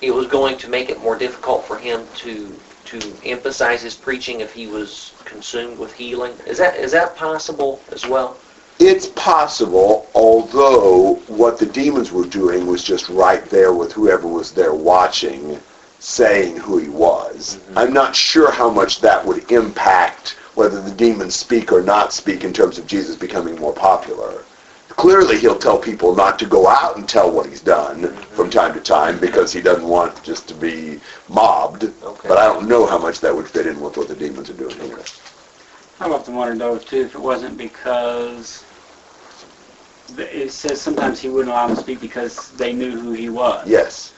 [0.00, 4.40] it was going to make it more difficult for him to to emphasize his preaching
[4.40, 6.32] if he was consumed with healing.
[6.46, 8.36] Is that is that possible as well?
[8.78, 14.52] It's possible, although what the demons were doing was just right there with whoever was
[14.52, 15.58] there watching,
[15.98, 17.56] saying who he was.
[17.56, 17.78] Mm-hmm.
[17.78, 22.44] I'm not sure how much that would impact whether the demons speak or not speak
[22.44, 24.42] in terms of Jesus becoming more popular.
[24.96, 28.72] Clearly, he'll tell people not to go out and tell what he's done from time
[28.74, 31.84] to time because he doesn't want just to be mobbed.
[32.02, 32.28] Okay.
[32.28, 34.54] But I don't know how much that would fit in with what the demons are
[34.54, 34.98] doing here.
[36.00, 38.64] I've often wondered though too if it wasn't because
[40.16, 43.68] it says sometimes he wouldn't allow them to speak because they knew who he was.
[43.68, 44.14] Yes.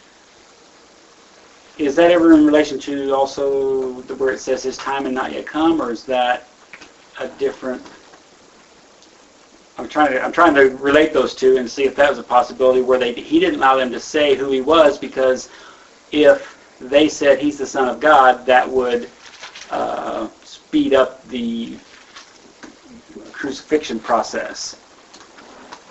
[1.79, 5.33] Is that ever in relation to also the, where it says his time and not
[5.33, 6.49] yet come, or is that
[7.21, 7.83] a different?
[9.79, 12.23] I'm trying to I'm trying to relate those two and see if that was a
[12.23, 15.51] possibility where they he didn't allow them to say who he was because
[16.11, 19.09] if they said he's the son of God, that would
[19.71, 21.77] uh, speed up the
[23.33, 24.77] crucifixion process.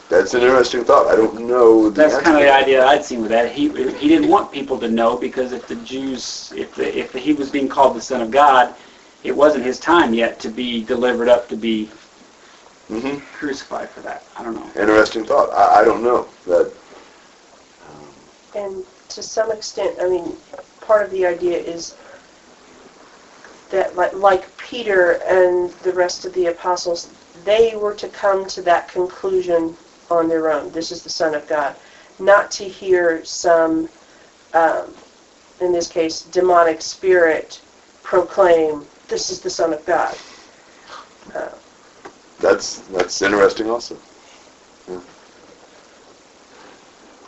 [0.09, 1.07] That's an interesting thought.
[1.07, 3.51] I don't know the That's answer kind of the idea I'd seen with that.
[3.51, 7.33] He he didn't want people to know because if the Jews, if the, if he
[7.33, 8.75] was being called the Son of God,
[9.23, 11.89] it wasn't his time yet to be delivered up to be
[12.89, 13.21] Mhm.
[13.33, 14.23] crucified for that.
[14.35, 14.81] I don't know.
[14.81, 15.53] Interesting thought.
[15.53, 16.27] I, I don't know.
[16.45, 16.71] That
[18.55, 20.37] And to some extent, I mean,
[20.81, 21.95] part of the idea is
[23.69, 27.11] that like, like Peter and the rest of the apostles,
[27.43, 29.77] they were to come to that conclusion
[30.09, 30.71] on their own.
[30.71, 31.75] This is the Son of God.
[32.19, 33.89] Not to hear some,
[34.53, 34.95] um,
[35.59, 37.61] in this case, demonic spirit
[38.03, 40.17] proclaim, this is the Son of God.
[41.35, 41.49] Uh,
[42.47, 43.97] that's that's interesting also.
[44.89, 45.01] Yeah.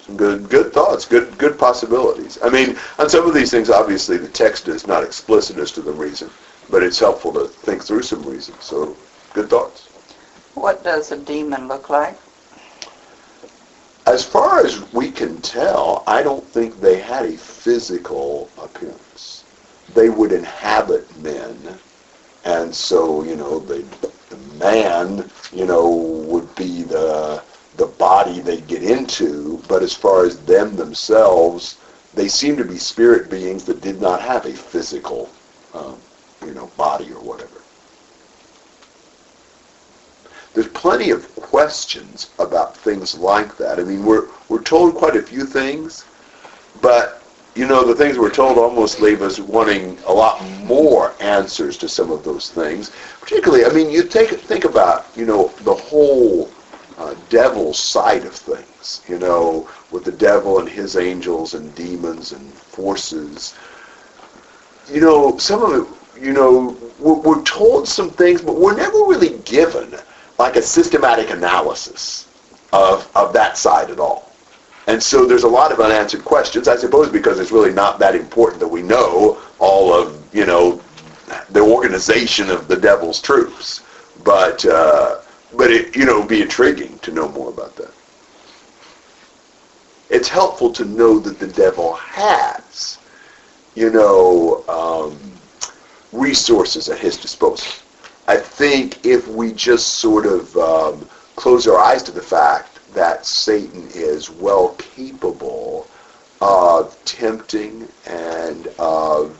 [0.02, 2.38] Some good good thoughts, good good possibilities.
[2.42, 5.82] I mean, on some of these things, obviously the text is not explicit as to
[5.82, 6.30] the reason,
[6.70, 8.64] but it's helpful to think through some reasons.
[8.64, 8.96] So,
[9.34, 9.88] good thoughts.
[10.54, 12.18] What does a demon look like?
[14.06, 19.44] As far as we can tell, I don't think they had a physical appearance.
[19.94, 21.78] They would inhabit men,
[22.46, 24.19] and so you know the the
[24.58, 27.42] man, you know, would be the
[27.78, 29.62] the body they'd get into.
[29.68, 31.78] But as far as them themselves,
[32.14, 35.30] they seem to be spirit beings that did not have a physical,
[35.74, 35.98] um,
[36.46, 37.62] you know, body or whatever.
[40.54, 43.80] There's plenty of questions about things like that.
[43.80, 46.04] I mean, we're we're told quite a few things,
[46.82, 47.19] but
[47.56, 51.90] you know, the things we're told almost leave us wanting a lot more answers to
[51.90, 52.92] some of those things.
[53.20, 56.50] Particularly, I mean, you take think about you know the whole
[56.98, 59.02] uh, devil side of things.
[59.08, 63.56] You know, with the devil and his angels and demons and forces.
[64.92, 66.22] You know, some of it.
[66.22, 69.96] You know, we're, we're told some things, but we're never really given
[70.38, 72.28] like a systematic analysis
[72.74, 74.29] of, of that side at all.
[74.90, 78.16] And so there's a lot of unanswered questions, I suppose because it's really not that
[78.16, 80.82] important that we know all of, you know,
[81.52, 83.84] the organization of the devil's troops.
[84.24, 85.20] But, uh,
[85.56, 87.94] but it, you know, be intriguing to know more about that.
[90.10, 92.98] It's helpful to know that the devil has,
[93.76, 95.20] you know, um,
[96.12, 97.72] resources at his disposal.
[98.28, 103.26] I think if we just sort of um, close our eyes to the fact that
[103.26, 105.88] Satan is well capable
[106.42, 109.36] of tempting and of,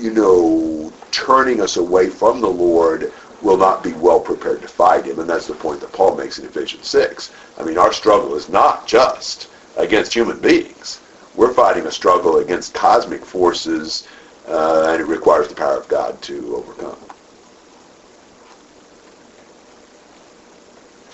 [0.00, 5.04] you know, turning us away from the Lord, will not be well prepared to fight
[5.04, 5.20] him.
[5.20, 7.30] And that's the point that Paul makes in Ephesians 6.
[7.58, 11.00] I mean, our struggle is not just against human beings.
[11.36, 14.08] We're fighting a struggle against cosmic forces,
[14.48, 16.98] uh, and it requires the power of God to overcome.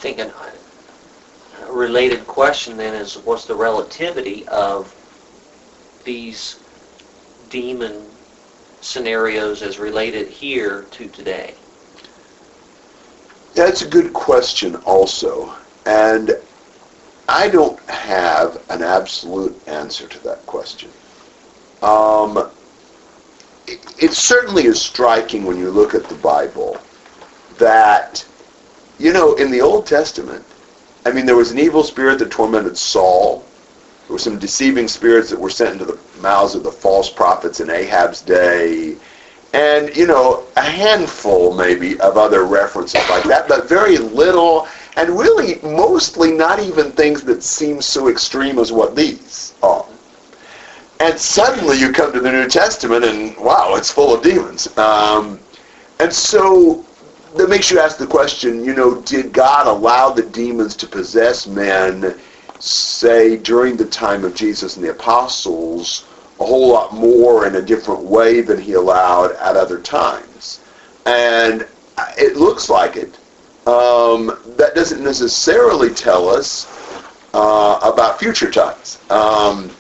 [0.05, 0.64] thinking a
[1.75, 4.95] related question then is what's the relativity of
[6.05, 6.61] these
[7.51, 8.07] demon
[8.81, 11.55] scenarios as related here to today?
[13.55, 15.55] That's a good question also.
[15.87, 16.33] And
[17.29, 20.91] I don't have an absolute answer to that question.
[21.83, 22.51] Um,
[23.66, 26.79] it, it certainly is striking when you look at the Bible
[27.59, 28.27] that,
[28.99, 30.45] you know, in the Old Testament,
[31.05, 33.44] I mean, there was an evil spirit that tormented Saul.
[34.07, 37.61] There were some deceiving spirits that were sent into the mouths of the false prophets
[37.61, 38.96] in Ahab's day.
[39.52, 45.11] And, you know, a handful maybe of other references like that, but very little, and
[45.11, 49.86] really mostly not even things that seem so extreme as what these are.
[51.00, 54.76] And suddenly you come to the New Testament and, wow, it's full of demons.
[54.78, 55.38] Um,
[56.00, 56.84] and so
[57.37, 61.47] that makes you ask the question, you know, did God allow the demons to possess
[61.47, 62.20] men,
[62.61, 66.07] say, during the time of Jesus and the apostles,
[66.41, 70.61] a whole lot more in a different way than he allowed at other times.
[71.07, 71.66] And
[72.18, 73.18] it looks like it.
[73.66, 76.66] Um, that doesn't necessarily tell us
[77.35, 79.01] uh, about future times.
[79.11, 79.70] Um,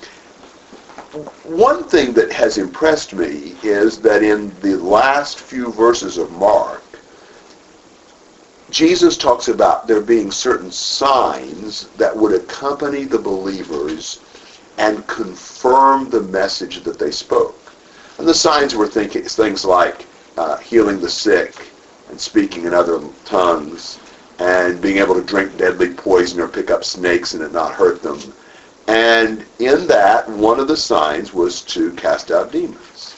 [1.44, 6.83] one thing that has impressed me is that in the last few verses of Mark,
[8.74, 14.18] Jesus talks about there being certain signs that would accompany the believers
[14.78, 17.72] and confirm the message that they spoke.
[18.18, 20.06] And the signs were thinking, things like
[20.36, 21.68] uh, healing the sick
[22.10, 24.00] and speaking in other tongues
[24.40, 28.02] and being able to drink deadly poison or pick up snakes and it not hurt
[28.02, 28.18] them.
[28.88, 33.14] And in that, one of the signs was to cast out demons.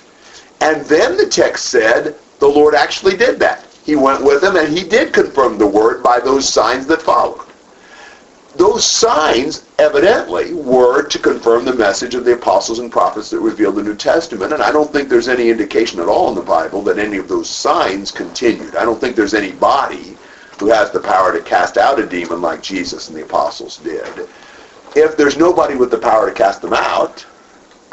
[0.60, 3.65] And then the text said the Lord actually did that.
[3.86, 7.46] He went with them and he did confirm the word by those signs that followed
[8.56, 13.76] those signs evidently were to confirm the message of the apostles and prophets that revealed
[13.76, 14.52] the New Testament.
[14.52, 17.28] And I don't think there's any indication at all in the Bible that any of
[17.28, 18.76] those signs continued.
[18.76, 20.16] I don't think there's anybody
[20.58, 24.28] who has the power to cast out a demon like Jesus and the apostles did.
[24.94, 27.26] If there's nobody with the power to cast them out,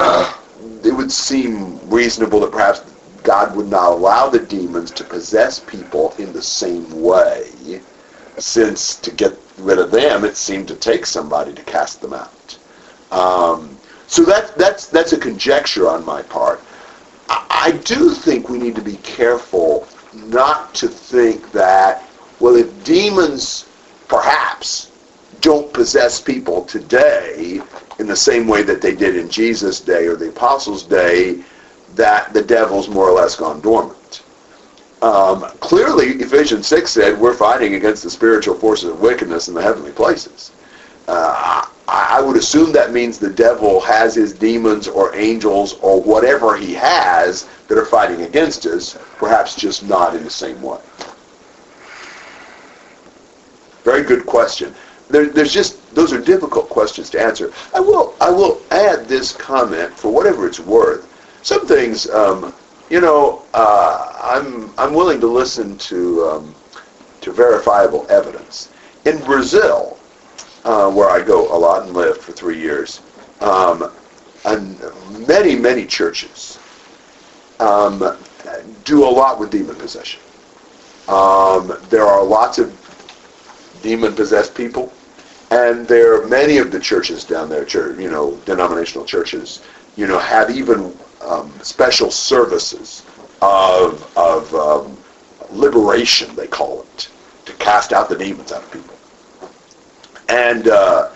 [0.00, 2.80] it would seem reasonable that perhaps
[3.24, 7.80] God would not allow the demons to possess people in the same way,
[8.38, 12.58] since to get rid of them, it seemed to take somebody to cast them out.
[13.10, 16.60] Um, so that, that's, that's a conjecture on my part.
[17.28, 22.08] I, I do think we need to be careful not to think that,
[22.40, 23.66] well, if demons
[24.06, 24.90] perhaps
[25.40, 27.60] don't possess people today
[27.98, 31.42] in the same way that they did in Jesus' day or the apostles' day,
[31.94, 34.22] that the devil's more or less gone dormant.
[35.02, 39.62] Um, clearly, Ephesians 6 said we're fighting against the spiritual forces of wickedness in the
[39.62, 40.50] heavenly places.
[41.06, 46.56] Uh, I would assume that means the devil has his demons or angels or whatever
[46.56, 50.80] he has that are fighting against us, perhaps just not in the same way.
[53.84, 54.74] Very good question.
[55.10, 57.52] There, there's just those are difficult questions to answer.
[57.74, 61.06] I will I will add this comment for whatever it's worth.
[61.44, 62.54] Some things um,
[62.88, 66.54] you know, uh, I'm I'm willing to listen to um,
[67.20, 68.70] to verifiable evidence.
[69.04, 69.98] In Brazil,
[70.64, 73.02] uh, where I go a lot and live for three years,
[73.40, 73.90] um,
[74.46, 74.80] and
[75.28, 76.58] many many churches
[77.60, 78.16] um,
[78.84, 80.20] do a lot with demon possession.
[81.08, 82.72] Um, there are lots of
[83.82, 84.92] demon possessed people,
[85.50, 89.62] and there are many of the churches down there, church, you know, denominational churches,
[89.96, 93.04] you know, have even um, special services
[93.42, 94.96] of, of um,
[95.50, 97.08] liberation, they call it,
[97.46, 98.96] to cast out the demons out of people.
[100.28, 101.10] And, uh,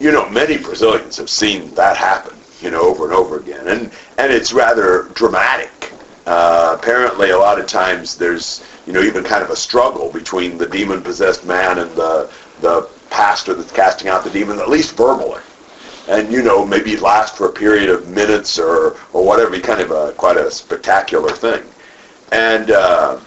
[0.00, 3.68] you know, many Brazilians have seen that happen, you know, over and over again.
[3.68, 5.92] And, and it's rather dramatic.
[6.26, 10.56] Uh, apparently, a lot of times there's, you know, even kind of a struggle between
[10.56, 15.42] the demon-possessed man and the, the pastor that's casting out the demon, at least verbally
[16.08, 19.90] and you know maybe last for a period of minutes or or whatever, kind of
[19.90, 21.62] a quite a spectacular thing,
[22.32, 23.18] and uh,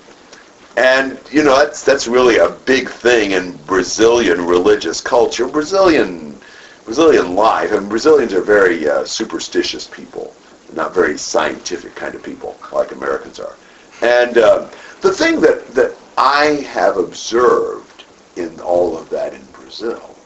[0.77, 6.39] and you know that's that's really a big thing in Brazilian religious culture, Brazilian
[6.85, 10.35] Brazilian life, and Brazilians are very uh, superstitious people,
[10.73, 13.55] not very scientific kind of people like Americans are,
[14.01, 14.69] and uh,
[15.01, 18.05] the thing that that I have observed
[18.35, 20.16] in all of that in Brazil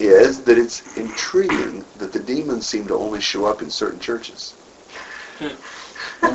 [0.00, 4.54] is that it's intriguing that the demons seem to only show up in certain churches.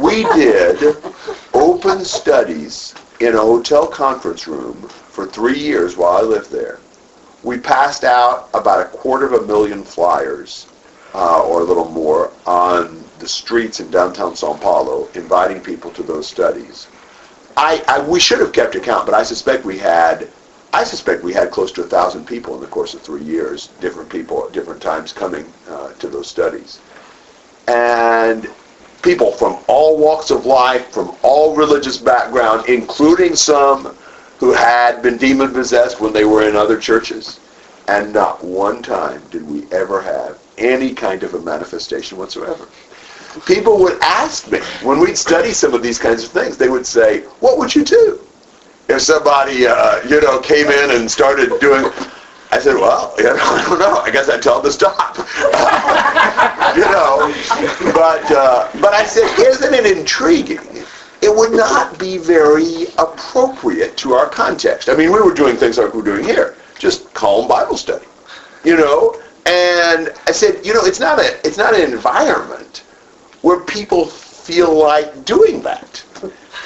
[0.01, 0.97] we did
[1.53, 6.79] open studies in a hotel conference room for three years while I lived there.
[7.43, 10.67] We passed out about a quarter of a million flyers,
[11.13, 16.03] uh, or a little more, on the streets in downtown Sao Paulo, inviting people to
[16.03, 16.87] those studies.
[17.57, 20.27] I, I, we should have kept account, but I suspect we had
[20.75, 23.67] I suspect we had close to a thousand people in the course of three years,
[23.79, 26.81] different people at different times coming uh, to those studies.
[27.69, 28.49] And
[29.01, 33.95] people from all walks of life, from all religious background, including some
[34.37, 37.39] who had been demon possessed when they were in other churches.
[37.87, 42.67] And not one time did we ever have any kind of a manifestation whatsoever.
[43.45, 46.85] People would ask me, when we'd study some of these kinds of things, they would
[46.85, 48.24] say, what would you do?
[48.87, 51.91] If somebody, uh, you know, came in and started doing,
[52.51, 53.97] I said, well, you know, I don't know.
[53.99, 55.17] I guess I'd tell them to stop.
[56.77, 57.33] you know,
[57.93, 60.83] but uh, but I said, isn't it intriguing?
[61.21, 64.89] It would not be very appropriate to our context.
[64.89, 68.05] I mean, we were doing things like we're doing here, just calm Bible study.
[68.63, 72.83] You know, And I said, you know, it's not a it's not an environment
[73.41, 76.03] where people feel like doing that.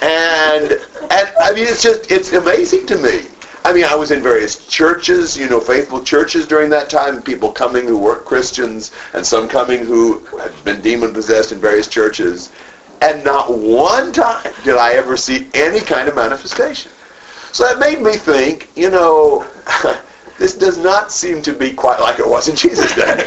[0.01, 3.27] And and I mean it's just it's amazing to me.
[3.65, 7.51] I mean, I was in various churches, you know, faithful churches during that time, people
[7.51, 12.51] coming who weren't Christians, and some coming who had been demon possessed in various churches.
[13.01, 16.91] And not one time did I ever see any kind of manifestation.
[17.51, 19.45] So that made me think, you know,
[20.39, 23.17] this does not seem to be quite like it was in Jesus' day.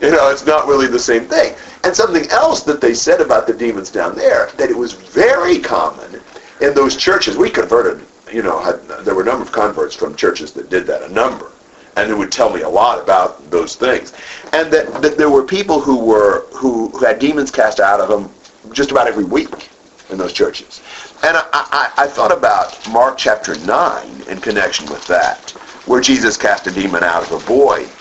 [0.00, 1.54] you know, it's not really the same thing.
[1.84, 5.58] And something else that they said about the demons down there, that it was very
[5.58, 6.20] common
[6.60, 7.36] in those churches.
[7.36, 10.86] We converted, you know, had, there were a number of converts from churches that did
[10.86, 11.50] that, a number.
[11.96, 14.14] And it would tell me a lot about those things.
[14.52, 18.08] And that, that there were people who were who, who had demons cast out of
[18.08, 18.32] them
[18.72, 19.68] just about every week
[20.10, 20.80] in those churches.
[21.24, 25.54] And I, I, I thought about Mark chapter 9 in connection with that,
[25.86, 27.92] where Jesus cast a demon out of a boy.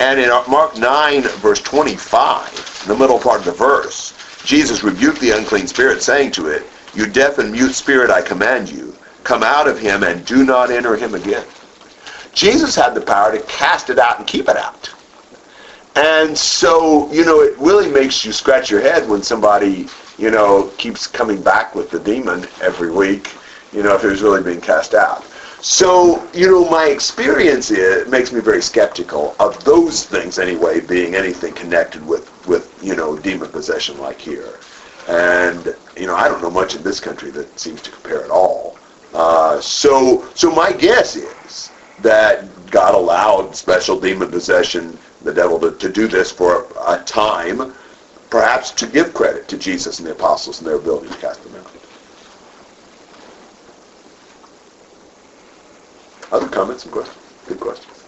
[0.00, 4.14] And in Mark 9, verse 25, in the middle part of the verse,
[4.44, 8.70] Jesus rebuked the unclean spirit, saying to it, You deaf and mute spirit, I command
[8.70, 11.46] you, come out of him and do not enter him again.
[12.32, 14.90] Jesus had the power to cast it out and keep it out.
[15.96, 20.70] And so, you know, it really makes you scratch your head when somebody, you know,
[20.78, 23.38] keeps coming back with the demon every week,
[23.72, 25.30] you know, if it was really being cast out.
[25.60, 31.14] So, you know, my experience is, makes me very skeptical of those things anyway being
[31.14, 34.60] anything connected with, with, you know, demon possession like here.
[35.08, 38.30] And, you know, I don't know much in this country that seems to compare at
[38.30, 38.76] all.
[39.14, 41.70] Uh, so, so my guess is
[42.02, 47.72] that God allowed special demon possession, the devil, to, to do this for a time,
[48.28, 51.54] perhaps to give credit to Jesus and the apostles and their ability to cast them
[51.54, 51.75] out.
[56.32, 57.16] Other comments and questions?
[57.46, 58.04] Good questions.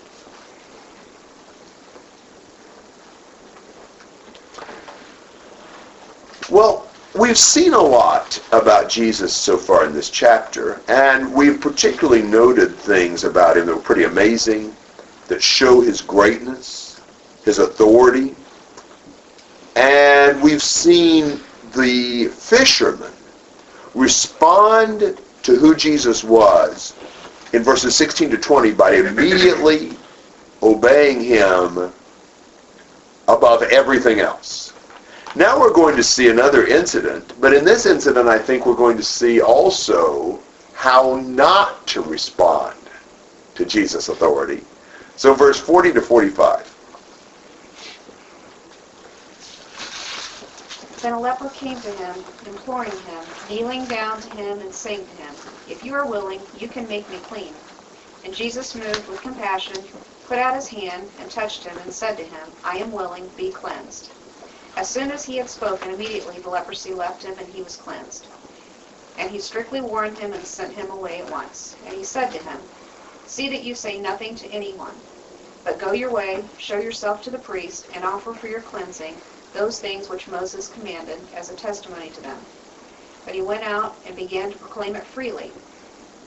[6.50, 12.22] Well, we've seen a lot about Jesus so far in this chapter, and we've particularly
[12.22, 14.74] noted things about him that were pretty amazing,
[15.28, 17.00] that show his greatness,
[17.44, 18.34] his authority,
[19.76, 21.40] and we've seen
[21.76, 23.12] the fishermen
[23.94, 26.94] respond to who Jesus was
[27.52, 29.92] in verses 16 to 20 by immediately
[30.62, 31.92] obeying him
[33.28, 34.72] above everything else.
[35.36, 38.96] Now we're going to see another incident, but in this incident I think we're going
[38.96, 40.40] to see also
[40.74, 42.76] how not to respond
[43.54, 44.62] to Jesus' authority.
[45.16, 46.67] So verse 40 to 45.
[51.08, 55.14] Then a leper came to him, imploring him, kneeling down to him and saying to
[55.14, 55.36] him,
[55.66, 57.56] If you are willing, you can make me clean.
[58.22, 59.88] And Jesus, moved with compassion,
[60.26, 63.50] put out his hand and touched him and said to him, I am willing, be
[63.50, 64.10] cleansed.
[64.76, 68.28] As soon as he had spoken, immediately the leprosy left him and he was cleansed.
[69.16, 71.78] And he strictly warned him and sent him away at once.
[71.86, 72.68] And he said to him,
[73.24, 75.00] See that you say nothing to anyone,
[75.64, 79.80] but go your way, show yourself to the priest, and offer for your cleansing those
[79.80, 82.38] things which Moses commanded as a testimony to them.
[83.24, 85.52] But he went out and began to proclaim it freely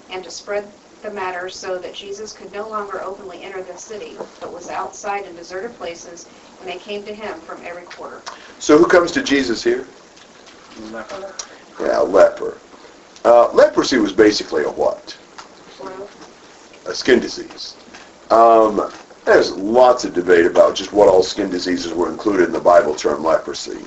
[0.10, 4.18] and to spread the matter so that Jesus could no longer openly enter the city,
[4.40, 6.28] but was outside in deserted places,
[6.60, 8.22] and they came to him from every quarter.
[8.60, 9.88] So who comes to Jesus here?
[10.92, 11.36] Leper.
[11.80, 12.60] Yeah, leper.
[13.26, 15.18] Uh, leprosy was basically a what?
[16.86, 17.76] A skin disease.
[18.30, 18.92] Um,
[19.26, 22.96] there's lots of debate about just what all skin diseases were included in the Bible
[22.96, 23.80] term leprosy.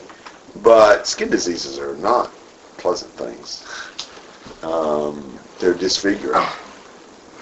[0.63, 2.31] But skin diseases are not
[2.79, 3.65] pleasant things.
[4.63, 6.47] Um, they're disfiguring.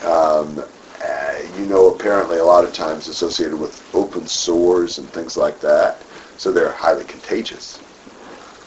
[0.04, 0.64] Um,
[1.04, 5.60] uh, you know, apparently a lot of times associated with open sores and things like
[5.60, 5.98] that.
[6.38, 7.80] So they're highly contagious.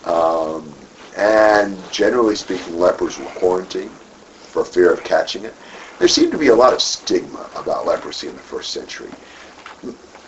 [0.05, 0.71] Um,
[1.17, 5.53] and generally speaking, lepers were quarantined for fear of catching it.
[5.97, 9.09] There seemed to be a lot of stigma about leprosy in the first century.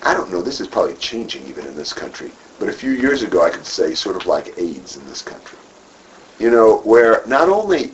[0.02, 3.22] I don't know, this is probably changing even in this country, but a few years
[3.22, 5.58] ago I could say sort of like AIDS in this country.
[6.40, 7.92] You know, where not only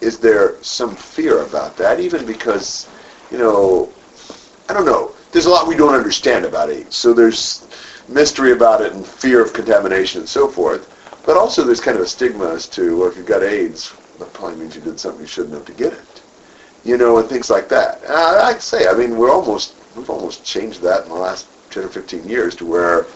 [0.00, 2.88] is there some fear about that, even because,
[3.32, 3.92] you know,
[4.68, 6.94] I don't know, there's a lot we don't understand about AIDS.
[6.94, 7.66] So there's
[8.08, 10.86] mystery about it and fear of contamination and so forth.
[11.26, 14.32] But also there's kind of a stigma as to, well, if you've got AIDS, that
[14.32, 16.02] probably means you did something you shouldn't have to get it
[16.84, 18.02] you know, and things like that.
[18.08, 21.84] Uh, I'd say, I mean, we're almost, we've almost changed that in the last 10
[21.84, 23.06] or 15 years to where,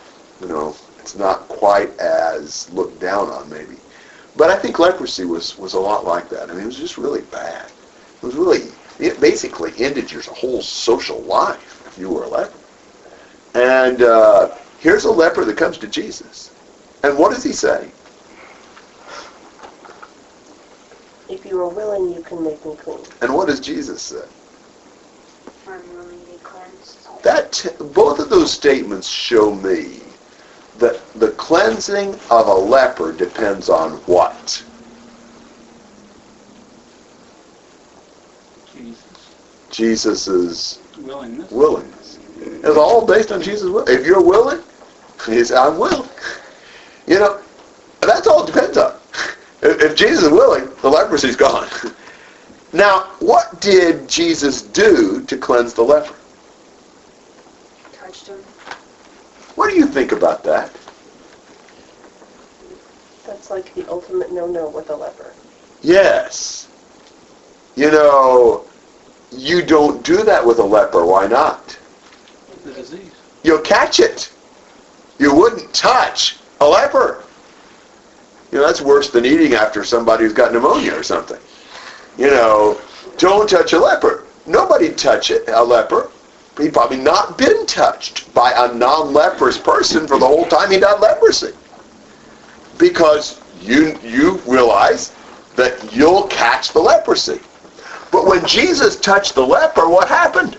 [0.40, 3.76] you know, it's not quite as looked down on maybe.
[4.36, 6.50] But I think leprosy was, was a lot like that.
[6.50, 7.66] I mean, it was just really bad.
[7.66, 12.52] It was really, it basically ended your whole social life if you were a leper.
[13.54, 16.52] And uh, here's a leper that comes to Jesus.
[17.04, 17.90] And what does he say?
[21.28, 23.04] If you are willing, you can make me clean.
[23.22, 24.24] And what does Jesus say?
[25.68, 27.08] I'm willing to be cleansed.
[27.22, 30.00] That t- both of those statements show me
[30.78, 34.64] that the cleansing of a leper depends on what?
[38.66, 39.30] Jesus.
[39.70, 41.52] Jesus' Willingness.
[41.52, 42.18] willingness.
[42.36, 43.88] It's all based on Jesus' will.
[43.88, 44.60] If you're willing,
[45.26, 46.10] he says, I'm willing.
[47.06, 47.42] You know,
[48.00, 48.63] that's all it depends on.
[49.64, 51.68] If, if Jesus is willing, the leprosy's gone.
[52.74, 56.12] Now, what did Jesus do to cleanse the leper?
[57.92, 58.38] Touched him.
[59.54, 60.72] What do you think about that?
[63.24, 65.32] That's like the ultimate no-no with a leper.
[65.82, 66.68] Yes.
[67.76, 68.66] You know,
[69.30, 71.06] you don't do that with a leper.
[71.06, 71.78] Why not?
[72.64, 73.12] The disease.
[73.44, 74.32] You'll catch it.
[75.20, 77.22] You wouldn't touch a leper.
[78.52, 81.40] You know, that's worse than eating after somebody who's got pneumonia or something.
[82.16, 82.80] You know,
[83.18, 84.24] don't touch a leper.
[84.46, 86.10] Nobody'd touch it, a leper.
[86.58, 91.00] He'd probably not been touched by a non-leprous person for the whole time he'd had
[91.00, 91.52] leprosy.
[92.78, 95.12] Because you, you realize
[95.56, 97.40] that you'll catch the leprosy.
[98.12, 100.56] But when Jesus touched the leper, what happened?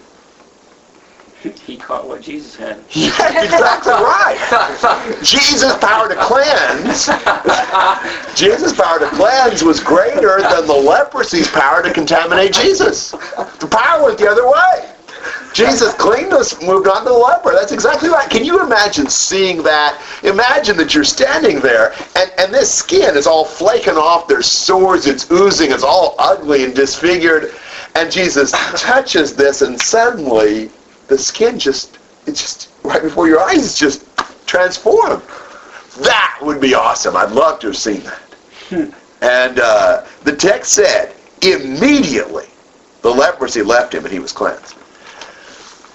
[1.51, 2.77] He caught what Jesus had.
[2.95, 5.19] Exactly right.
[5.23, 7.05] Jesus' power to cleanse,
[8.35, 13.11] Jesus' power to cleanse was greater than the leprosy's power to contaminate Jesus.
[13.11, 14.91] The power went the other way.
[15.53, 17.53] Jesus cleaned us, moved on to the leper.
[17.53, 18.29] That's exactly right.
[18.29, 20.01] Can you imagine seeing that?
[20.23, 24.27] Imagine that you're standing there and, and this skin is all flaking off.
[24.27, 27.53] There's sores, it's oozing, it's all ugly and disfigured.
[27.95, 30.69] And Jesus touches this and suddenly
[31.07, 34.05] the skin just, it's just right before your eyes, just
[34.47, 35.23] transformed.
[36.01, 37.15] That would be awesome.
[37.15, 38.93] I'd love to have seen that.
[39.21, 42.47] and uh, the text said, immediately
[43.01, 44.75] the leprosy left him and he was cleansed.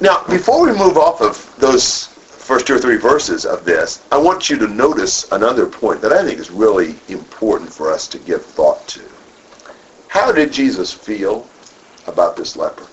[0.01, 4.17] Now, before we move off of those first two or three verses of this, I
[4.17, 8.19] want you to notice another point that I think is really important for us to
[8.19, 9.03] give thought to.
[10.09, 11.49] How did Jesus feel
[12.07, 12.87] about this leper?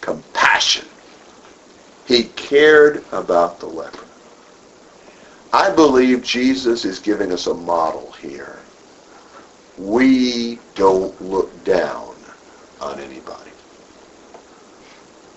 [0.00, 0.86] Compassion.
[2.06, 4.04] He cared about the leper.
[5.52, 8.58] I believe Jesus is giving us a model here.
[9.78, 12.14] We don't look down
[12.80, 13.50] on anybody.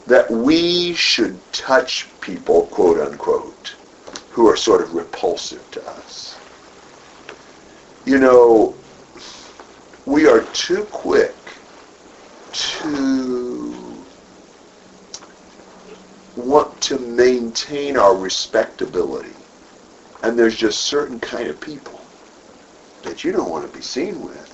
[0.08, 3.76] That we should touch people, quote unquote,
[4.32, 6.38] who are sort of repulsive to us.
[8.06, 8.76] You know,
[10.06, 11.34] we are too quick
[12.54, 13.76] to
[16.36, 19.34] want to maintain our respectability.
[20.24, 22.00] And there's just certain kind of people
[23.04, 24.50] that you don't want to be seen with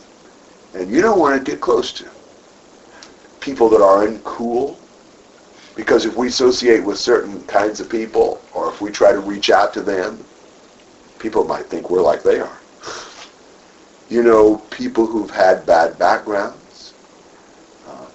[0.74, 2.08] and you don't want to get close to.
[3.40, 4.76] People that are uncool.
[5.76, 9.50] Because if we associate with certain kinds of people or if we try to reach
[9.50, 10.24] out to them,
[11.20, 12.58] people might think we're like they are.
[14.10, 16.58] You know, people who've had bad backgrounds,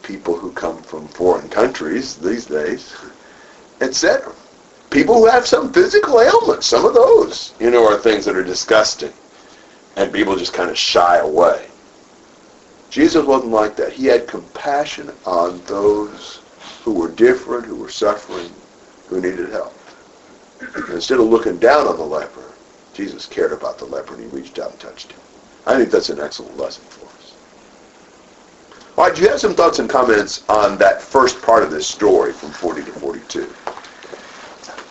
[0.05, 2.95] people who come from foreign countries these days,
[3.81, 4.33] etc.
[4.91, 8.45] People who have some physical ailments, some of those, you know, are things that are
[8.45, 9.13] disgusting.
[9.97, 11.67] And people just kind of shy away.
[12.91, 13.93] Jesus wasn't like that.
[13.93, 16.41] He had compassion on those
[16.85, 18.51] who were different, who were suffering,
[19.09, 19.75] who needed help.
[20.61, 22.53] And instead of looking down on the leper,
[22.93, 25.21] Jesus cared about the leper and he reached out and touched him.
[25.67, 27.14] I think that's an excellent lesson for us.
[28.97, 31.85] All right, do you have some thoughts and comments on that first part of this
[31.85, 33.53] story from 40 to 42?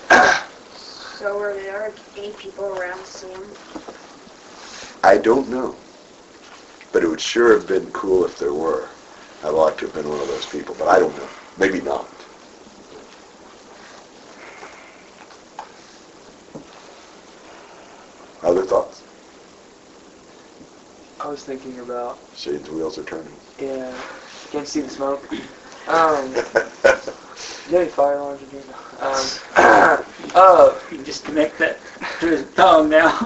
[1.24, 3.45] So were there any people around to see him?
[5.06, 5.74] I don't know.
[6.91, 8.89] But it would sure have been cool if there were.
[9.41, 11.30] I'd like to have been one of those people, but I don't know.
[11.58, 12.06] Maybe not.
[18.41, 19.01] Other thoughts?
[21.22, 23.43] I was thinking about, Shane's wheels are turning.
[23.60, 23.93] Yeah,
[24.51, 25.24] can't see the smoke.
[25.88, 28.64] Um, do you have any fire alarms in here?
[28.99, 29.26] Um,
[30.36, 31.80] uh, You can just connect that
[32.20, 33.18] to his tongue now.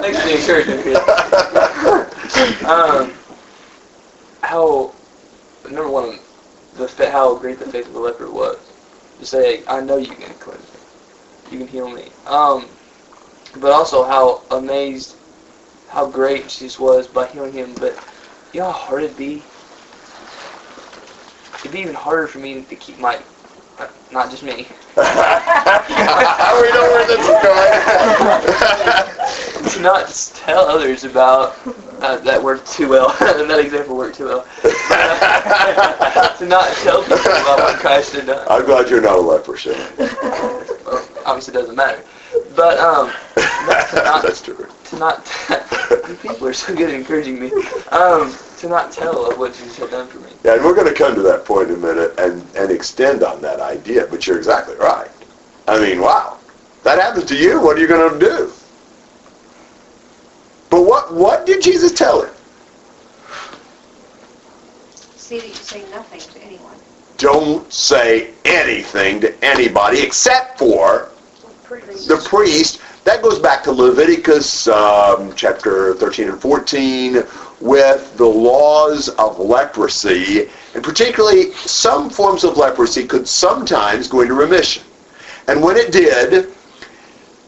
[0.00, 0.96] Thanks for the encouragement, kid.
[2.64, 3.12] um,
[4.42, 4.94] how
[5.64, 6.18] number one,
[6.76, 8.58] the fa- how great the faith of the leper was.
[9.18, 10.80] To say, I know you can cleanse me,
[11.52, 12.08] you can heal me.
[12.26, 12.66] Um,
[13.58, 15.16] but also how amazed,
[15.90, 17.74] how great Jesus was by healing him.
[17.74, 17.98] But
[18.52, 19.42] you know how hard it'd be
[21.60, 23.20] it'd be even harder for me to keep my,
[23.78, 24.66] uh, not just me.
[24.96, 27.70] we know where this is going.
[29.70, 31.56] to not tell others about
[32.00, 33.08] uh, that worked too well.
[33.20, 34.46] that example worked too well.
[36.38, 38.46] to not tell people about what Christ had done.
[38.50, 39.56] I'm glad you're not a leper.
[40.86, 42.02] Well, obviously, it doesn't matter.
[42.56, 44.68] But um, not, That's true.
[44.90, 45.26] To not
[46.08, 47.52] you people are so good at encouraging me.
[47.92, 50.30] Um, to not tell of what Jesus had done for me.
[50.44, 53.22] Yeah, and we're going to come to that point in a minute and, and extend
[53.22, 55.10] on that idea, but you're exactly right.
[55.68, 56.38] I mean, wow.
[56.82, 58.52] That happens to you, what are you going to do?
[60.70, 62.30] But what, what did Jesus tell him?
[64.94, 66.74] See that you say nothing to anyone.
[67.18, 71.10] Don't say anything to anybody except for
[71.68, 72.80] the priest.
[73.04, 77.22] That goes back to Leviticus um, chapter 13 and 14
[77.60, 84.34] with the laws of leprosy, and particularly some forms of leprosy could sometimes go into
[84.34, 84.82] remission.
[85.48, 86.54] And when it did,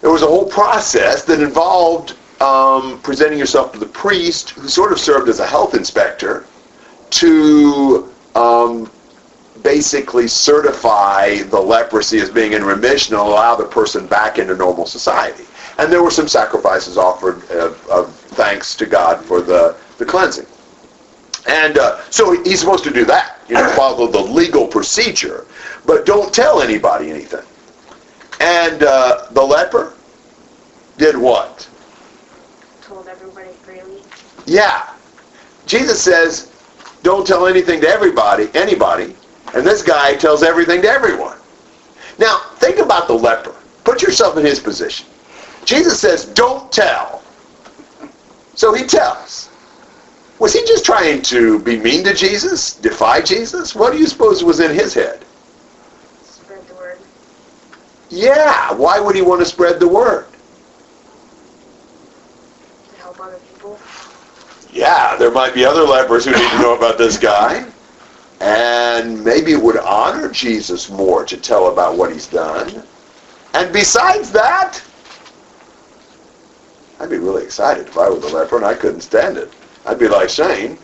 [0.00, 4.90] there was a whole process that involved um, presenting yourself to the priest, who sort
[4.90, 6.46] of served as a health inspector,
[7.10, 8.90] to um,
[9.62, 14.86] basically certify the leprosy as being in remission and allow the person back into normal
[14.86, 15.44] society.
[15.78, 20.46] And there were some sacrifices offered of, of thanks to God for the, the cleansing.
[21.48, 25.46] And uh, so he's supposed to do that, you know, follow the legal procedure,
[25.84, 27.44] but don't tell anybody anything.
[28.40, 29.94] And uh, the leper
[30.98, 31.68] did what?
[32.82, 34.02] Told everybody freely.
[34.46, 34.88] Yeah.
[35.66, 36.52] Jesus says,
[37.02, 39.16] don't tell anything to everybody, anybody,
[39.54, 41.38] and this guy tells everything to everyone.
[42.18, 43.54] Now, think about the leper.
[43.84, 45.06] Put yourself in his position.
[45.64, 47.22] Jesus says, don't tell.
[48.54, 49.48] So he tells.
[50.38, 52.74] Was he just trying to be mean to Jesus?
[52.74, 53.74] Defy Jesus?
[53.74, 55.24] What do you suppose was in his head?
[56.24, 56.98] Spread the word.
[58.10, 60.26] Yeah, why would he want to spread the word?
[62.90, 63.78] To help other people.
[64.72, 67.64] Yeah, there might be other lepers who need to know about this guy.
[68.42, 72.82] And maybe it would honor Jesus more to tell about what he's done.
[73.54, 74.82] And besides that,
[76.98, 79.52] I'd be really excited if I were the leper and I couldn't stand it.
[79.86, 80.76] I'd be like Shane,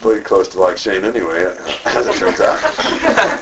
[0.00, 2.62] pretty close to like Shane anyway, as it turns out.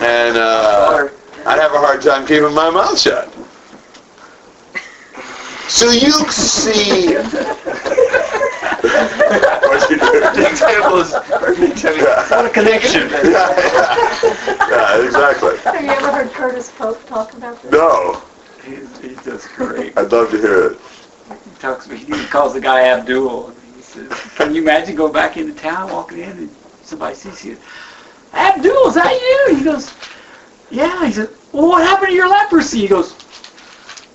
[0.03, 1.09] And uh,
[1.45, 3.31] I'd have a hard time keeping my mouth shut.
[5.69, 7.17] So you see...
[8.97, 10.21] What'd you do?
[10.21, 11.85] The example is perfect.
[11.85, 12.29] I mean, Yeah.
[12.31, 13.09] what a connection.
[13.11, 15.57] yeah, exactly.
[15.59, 17.73] Have you ever heard Curtis Pope talk about this?
[17.73, 18.23] No,
[18.65, 19.97] He's, he's just great.
[19.97, 20.79] I'd love to hear it.
[21.45, 21.87] He talks.
[21.91, 23.49] He calls the guy Abdul.
[23.49, 27.45] And he says, "Can you imagine going back into town, walking in, and somebody sees
[27.45, 27.59] you?
[28.35, 29.13] Abdul, is that
[29.49, 29.95] you?" He goes,
[30.71, 33.16] "Yeah." He says, "Well, what happened to your leprosy?" He goes,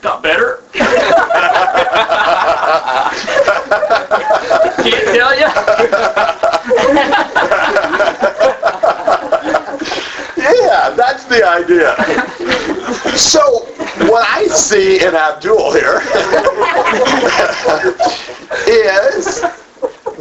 [0.01, 0.63] "Got better."
[4.83, 5.47] Can't tell you.
[10.37, 11.95] Yeah, that's the idea.
[13.15, 13.65] So,
[14.09, 16.01] what I see in Abdul here
[18.67, 19.41] is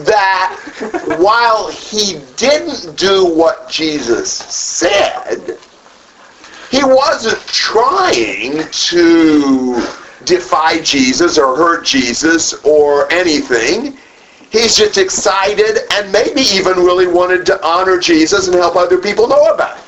[0.04, 0.56] that
[1.18, 5.58] while he didn't do what Jesus said,
[6.70, 9.86] he wasn't trying to
[10.24, 13.98] defy Jesus or hurt Jesus or anything.
[14.50, 19.26] He's just excited and maybe even really wanted to honor Jesus and help other people
[19.26, 19.84] know about it.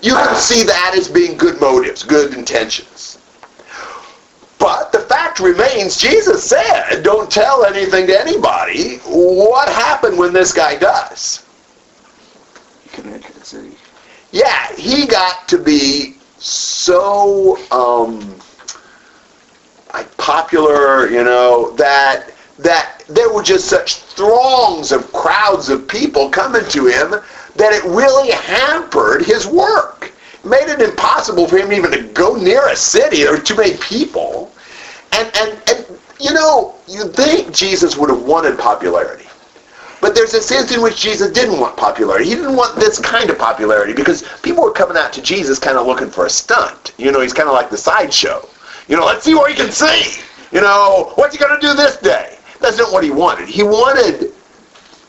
[0.00, 3.18] You can see that as being good motives, good intentions.
[4.58, 8.98] But the fact remains, Jesus said, don't tell anything to anybody.
[9.04, 11.44] What happened when this guy does?
[12.90, 13.27] He city.
[14.30, 18.38] Yeah, he got to be so um,
[19.92, 26.28] like popular, you know, that that there were just such throngs of crowds of people
[26.28, 27.10] coming to him
[27.56, 30.12] that it really hampered his work.
[30.34, 33.22] It made it impossible for him even to go near a city.
[33.22, 34.52] There were too many people.
[35.12, 35.86] And, and, and
[36.20, 39.27] you know, you'd think Jesus would have wanted popularity.
[40.00, 42.26] But there's a sense in which Jesus didn't want popularity.
[42.28, 45.76] He didn't want this kind of popularity because people were coming out to Jesus kind
[45.76, 46.92] of looking for a stunt.
[46.98, 48.48] You know, he's kind of like the sideshow.
[48.86, 50.22] You know, let's see what he can see.
[50.52, 52.38] You know, what's he going to do this day?
[52.60, 53.48] That's not what he wanted.
[53.48, 54.32] He wanted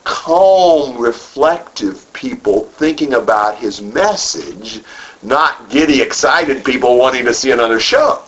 [0.04, 4.82] calm, reflective people thinking about his message,
[5.22, 8.24] not giddy, excited people wanting to see another show.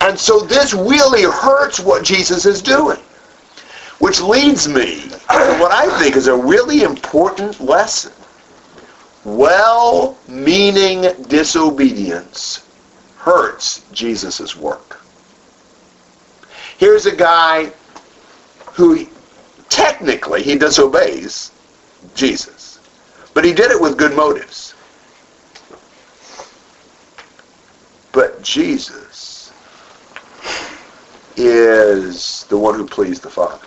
[0.00, 2.98] And so this really hurts what Jesus is doing.
[3.98, 8.12] Which leads me to what I think is a really important lesson.
[9.26, 12.64] well-meaning disobedience
[13.16, 15.00] hurts Jesus' work.
[16.78, 17.72] Here's a guy
[18.72, 19.08] who
[19.68, 21.50] technically he disobeys
[22.14, 22.78] Jesus,
[23.34, 24.74] but he did it with good motives.
[28.12, 29.52] But Jesus
[31.36, 33.66] is the one who pleased the Father.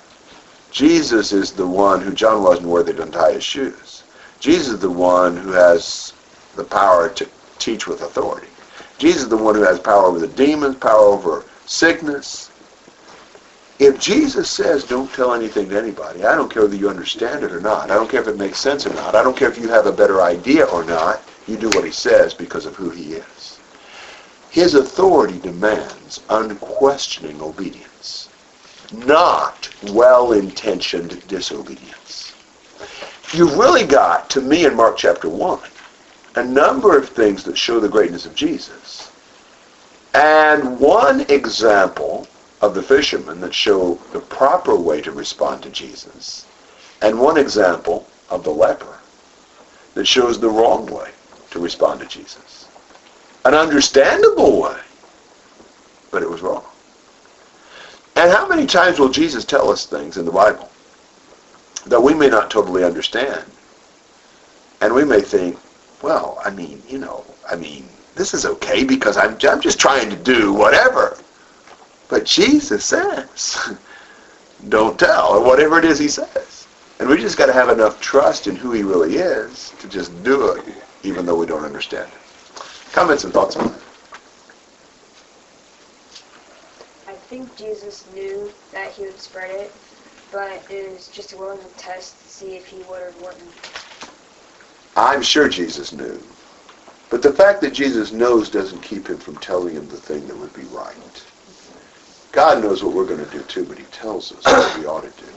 [0.72, 4.04] Jesus is the one who John wasn't worthy to untie his shoes.
[4.40, 6.14] Jesus is the one who has
[6.56, 8.48] the power to teach with authority.
[8.98, 12.52] Jesus is the one who has power over the demons, power over sickness.
[13.80, 17.52] If Jesus says don't tell anything to anybody, I don't care whether you understand it
[17.52, 17.90] or not.
[17.92, 19.16] I don't care if it makes sense or not.
[19.16, 21.22] I don't care if you have a better idea or not.
[21.48, 23.60] You do what he says because of who he is.
[24.52, 27.89] His authority demands unquestioning obedience,
[28.94, 32.34] not well-intentioned disobedience.
[33.34, 35.60] You've really got, to me in Mark chapter 1,
[36.36, 39.12] a number of things that show the greatness of Jesus.
[40.14, 42.28] And one example
[42.62, 46.46] of the fishermen that show the proper way to respond to Jesus,
[47.02, 48.98] and one example of the leper
[49.94, 51.12] that shows the wrong way
[51.52, 52.68] to respond to Jesus.
[53.46, 54.78] An understandable way,
[56.12, 56.66] but it was wrong.
[58.20, 60.70] And how many times will Jesus tell us things in the Bible
[61.86, 63.46] that we may not totally understand?
[64.82, 65.58] And we may think,
[66.02, 70.10] well, I mean, you know, I mean, this is okay because I'm, I'm just trying
[70.10, 71.18] to do whatever.
[72.10, 73.78] But Jesus says,
[74.68, 76.68] don't tell, or whatever it is he says.
[77.00, 80.12] And we just got to have enough trust in who he really is to just
[80.26, 80.66] do it,
[81.04, 82.62] even though we don't understand it.
[82.92, 83.82] Comments and thoughts on that?
[87.08, 89.72] I think Jesus knew that he would spread it,
[90.32, 93.54] but it was just a willing test to see if he would or wouldn't.
[94.96, 96.20] I'm sure Jesus knew.
[97.12, 100.38] But the fact that Jesus knows doesn't keep him from telling him the thing that
[100.38, 101.24] would be right.
[102.32, 105.02] God knows what we're going to do too, but he tells us what we ought
[105.02, 105.32] to do.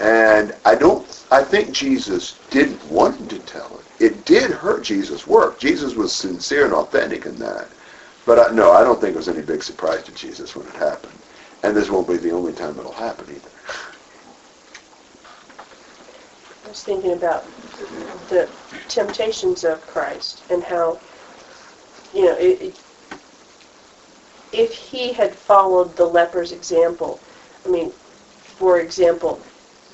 [0.00, 4.04] And I don't, I think Jesus didn't want him to tell it.
[4.04, 5.58] It did hurt Jesus' work.
[5.60, 7.68] Jesus was sincere and authentic in that.
[8.28, 10.74] But I, no, I don't think it was any big surprise to Jesus when it
[10.74, 11.18] happened.
[11.62, 13.48] And this won't be the only time it'll happen either.
[16.62, 17.46] I was thinking about
[18.28, 18.46] the
[18.86, 21.00] temptations of Christ and how,
[22.12, 22.78] you know, it,
[24.52, 27.18] if he had followed the leper's example,
[27.64, 27.90] I mean,
[28.58, 29.40] for example,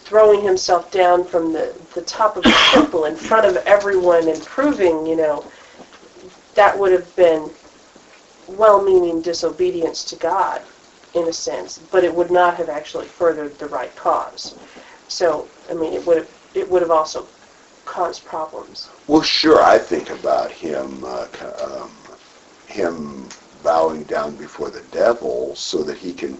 [0.03, 4.43] throwing himself down from the, the top of the temple in front of everyone and
[4.43, 5.45] proving, you know,
[6.57, 7.49] that would have been
[8.49, 10.63] well-meaning disobedience to God,
[11.15, 14.57] in a sense, but it would not have actually furthered the right cause.
[15.09, 17.27] So, I mean, it would have it would have also
[17.85, 18.89] caused problems.
[19.07, 19.63] Well, sure.
[19.63, 21.27] I think about him, uh,
[21.63, 21.91] um,
[22.67, 23.29] him
[23.63, 26.39] bowing down before the devil so that he can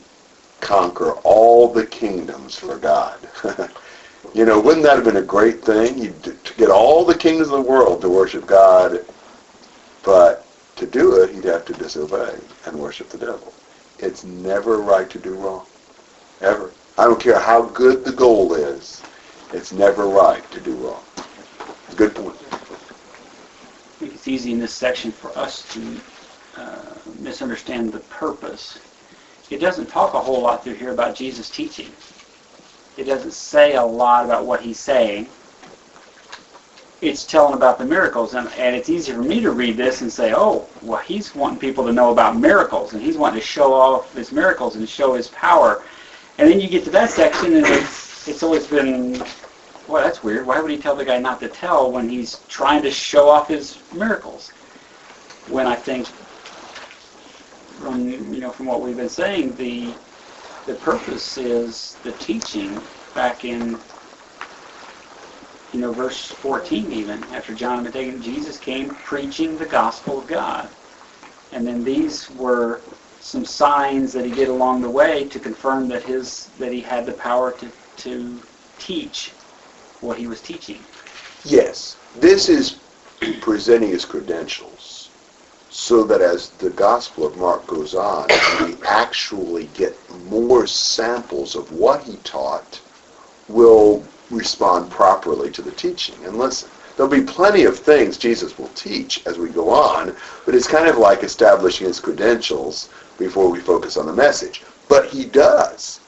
[0.61, 3.29] conquer all the kingdoms for God.
[4.35, 5.99] you know, wouldn't that have been a great thing?
[5.99, 9.05] You to get all the kingdoms of the world to worship God,
[10.03, 10.44] but
[10.77, 12.35] to do it, he'd have to disobey
[12.67, 13.53] and worship the devil.
[13.99, 15.67] It's never right to do wrong,
[16.41, 16.73] ever.
[16.99, 19.03] I don't care how good the goal is.
[19.53, 21.03] It's never right to do wrong.
[21.97, 22.37] Good point.
[22.51, 22.57] I
[23.99, 26.01] think it's easy in this section for us to
[26.61, 28.79] uh, misunderstand the purpose.
[29.51, 31.91] It doesn't talk a whole lot through here about Jesus teaching.
[32.97, 35.29] It doesn't say a lot about what he's saying.
[37.05, 40.11] It's telling about the miracles, and, and it's easy for me to read this and
[40.11, 43.75] say, oh, well, he's wanting people to know about miracles, and he's wanting to show
[43.75, 45.83] off his miracles and show his power.
[46.39, 49.23] And then you get to that section, and it's, it's always been
[49.87, 50.47] well, that's weird.
[50.47, 53.49] Why would he tell the guy not to tell when he's trying to show off
[53.49, 54.49] his miracles?
[55.49, 56.07] When I think,
[57.81, 59.93] from you know, from what we've been saying, the
[60.67, 62.81] the purpose is the teaching.
[63.15, 63.79] Back in
[65.75, 70.21] you know verse 14, even after John had been taken, Jesus came preaching the gospel
[70.21, 70.69] of God,
[71.51, 72.85] and then these were
[73.19, 77.07] some signs that he did along the way to confirm that his that he had
[77.07, 78.41] the power to to
[78.79, 79.33] teach
[80.01, 80.85] what he was teaching.
[81.43, 81.97] Yes.
[82.15, 82.81] This is
[83.41, 85.11] presenting his credentials
[85.69, 88.29] so that as the Gospel of Mark goes on,
[88.61, 92.81] we actually get more samples of what he taught
[93.49, 96.17] will respond properly to the teaching.
[96.25, 100.55] And listen, there'll be plenty of things Jesus will teach as we go on, but
[100.55, 102.89] it's kind of like establishing his credentials
[103.19, 104.63] before we focus on the message.
[104.89, 106.01] But he does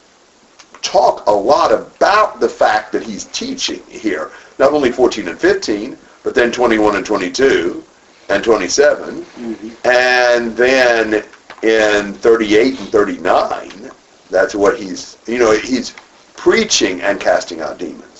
[0.82, 4.30] talk a lot about the fact that he's teaching here.
[4.58, 7.82] Not only 14 and 15, but then 21 and 22
[8.28, 9.70] and 27, Mhm.
[9.84, 11.24] and then
[11.62, 13.90] in 38 and 39,
[14.30, 15.94] that's what he's, you know, he's
[16.36, 18.15] preaching and casting out demons.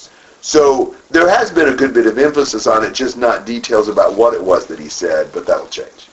[0.47, 4.15] So there has been a good bit of emphasis on it, just not details about
[4.15, 6.07] what it was that he said, but that'll change.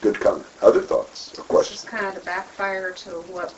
[0.00, 0.44] Good comment.
[0.60, 1.84] Other thoughts or This questions?
[1.84, 3.54] is kind of the backfire to what,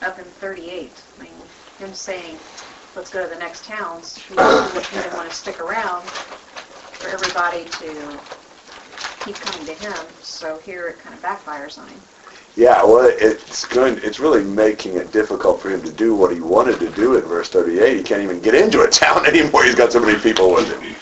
[0.00, 1.32] up in 38, I mean,
[1.78, 2.38] him saying,
[2.96, 8.18] let's go to the next towns, he didn't want to stick around for everybody to
[9.26, 12.00] keep coming to him, so here it kind of backfires on him.
[12.56, 14.00] Yeah, well, it's going.
[14.02, 17.22] It's really making it difficult for him to do what he wanted to do in
[17.22, 17.96] verse 38.
[17.96, 19.64] He can't even get into a town anymore.
[19.64, 20.94] He's got so many people with him.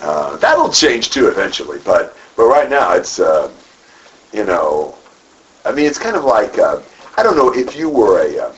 [0.00, 3.50] Uh, that'll change too eventually, but but right now it's uh,
[4.32, 4.96] you know,
[5.64, 6.80] I mean, it's kind of like uh,
[7.16, 8.54] I don't know if you were a uh,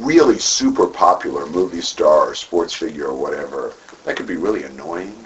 [0.00, 5.24] really super popular movie star or sports figure or whatever, that could be really annoying.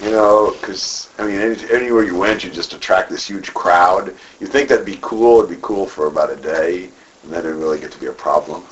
[0.00, 4.14] You know, because I mean, any, anywhere you went, you just attract this huge crowd.
[4.38, 5.38] You think that'd be cool?
[5.38, 6.90] It'd be cool for about a day,
[7.22, 8.64] and then it'd really get to be a problem.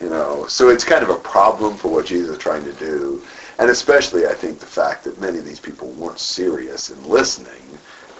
[0.00, 3.22] You know, so it's kind of a problem for what Jesus is trying to do,
[3.58, 7.62] and especially I think the fact that many of these people weren't serious in listening;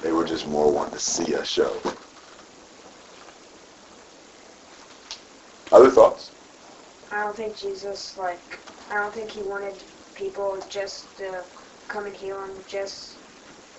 [0.03, 1.75] they were just more wanting to see a show.
[5.73, 6.31] Other thoughts?
[7.11, 8.59] I don't think Jesus, like,
[8.91, 9.75] I don't think he wanted
[10.15, 11.43] people just to
[11.91, 13.19] come and heal him just,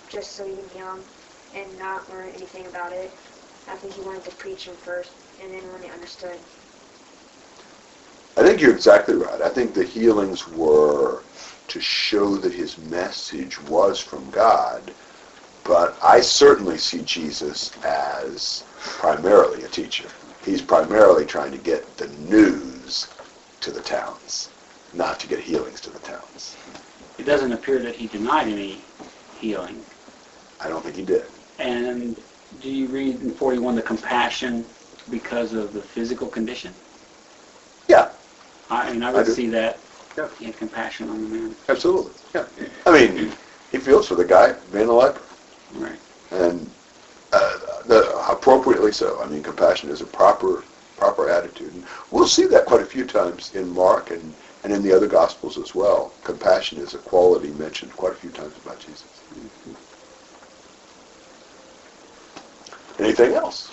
[0.08, 1.04] just so you can heal them
[1.54, 3.10] and not learn anything about it.
[3.66, 5.12] I think he wanted to preach him first,
[5.42, 6.38] and then when they understood.
[8.36, 9.40] I think you're exactly right.
[9.40, 11.24] I think the healings were
[11.68, 14.94] to show that his message was from God,
[15.64, 20.08] but I certainly see Jesus as primarily a teacher.
[20.44, 23.08] He's primarily trying to get the news
[23.60, 24.50] to the towns,
[24.92, 26.56] not to get healings to the towns.
[27.18, 28.80] It doesn't appear that he denied any
[29.38, 29.82] healing.
[30.60, 31.24] I don't think he did.
[31.58, 32.16] And
[32.60, 34.64] do you read in 41 the compassion
[35.10, 36.72] because of the physical condition?
[37.88, 38.10] Yeah.
[38.70, 39.32] I mean, I I would do.
[39.32, 39.78] see that.
[40.16, 40.28] Yeah.
[40.38, 41.56] He had compassion on the man.
[41.68, 42.12] Absolutely.
[42.34, 42.46] Yeah.
[42.86, 43.32] I mean,
[43.70, 45.20] he feels for the guy being a leper.
[45.74, 45.98] Right.
[46.30, 46.70] and
[47.32, 49.20] uh, the, appropriately so.
[49.22, 50.62] I mean, compassion is a proper
[50.98, 54.32] proper attitude, and we'll see that quite a few times in Mark and
[54.64, 56.12] and in the other Gospels as well.
[56.22, 59.22] Compassion is a quality mentioned quite a few times about Jesus.
[62.98, 63.70] Anything else?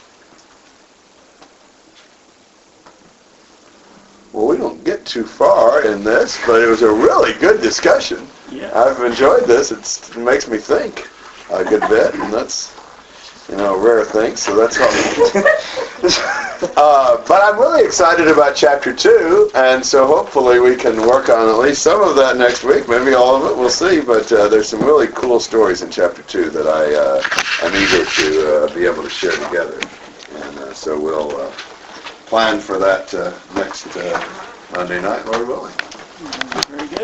[4.33, 8.27] Well, we don't get too far in this, but it was a really good discussion.
[8.51, 8.71] Yeah.
[8.73, 9.71] I've enjoyed this.
[9.71, 11.07] It's, it makes me think
[11.51, 12.75] a good bit, and that's,
[13.49, 16.45] you know, a rare thing, so that's all.
[16.61, 21.47] uh, but I'm really excited about Chapter 2, and so hopefully we can work on
[21.47, 24.01] at least some of that next week, maybe all of it, we'll see.
[24.01, 27.21] But uh, there's some really cool stories in Chapter 2 that I uh,
[27.65, 29.79] am eager to uh, be able to share together.
[30.35, 31.51] And uh, so we'll
[32.25, 33.13] plan for that
[33.55, 33.87] next
[34.73, 35.73] Monday night, Lord willing.
[36.67, 36.99] Very good.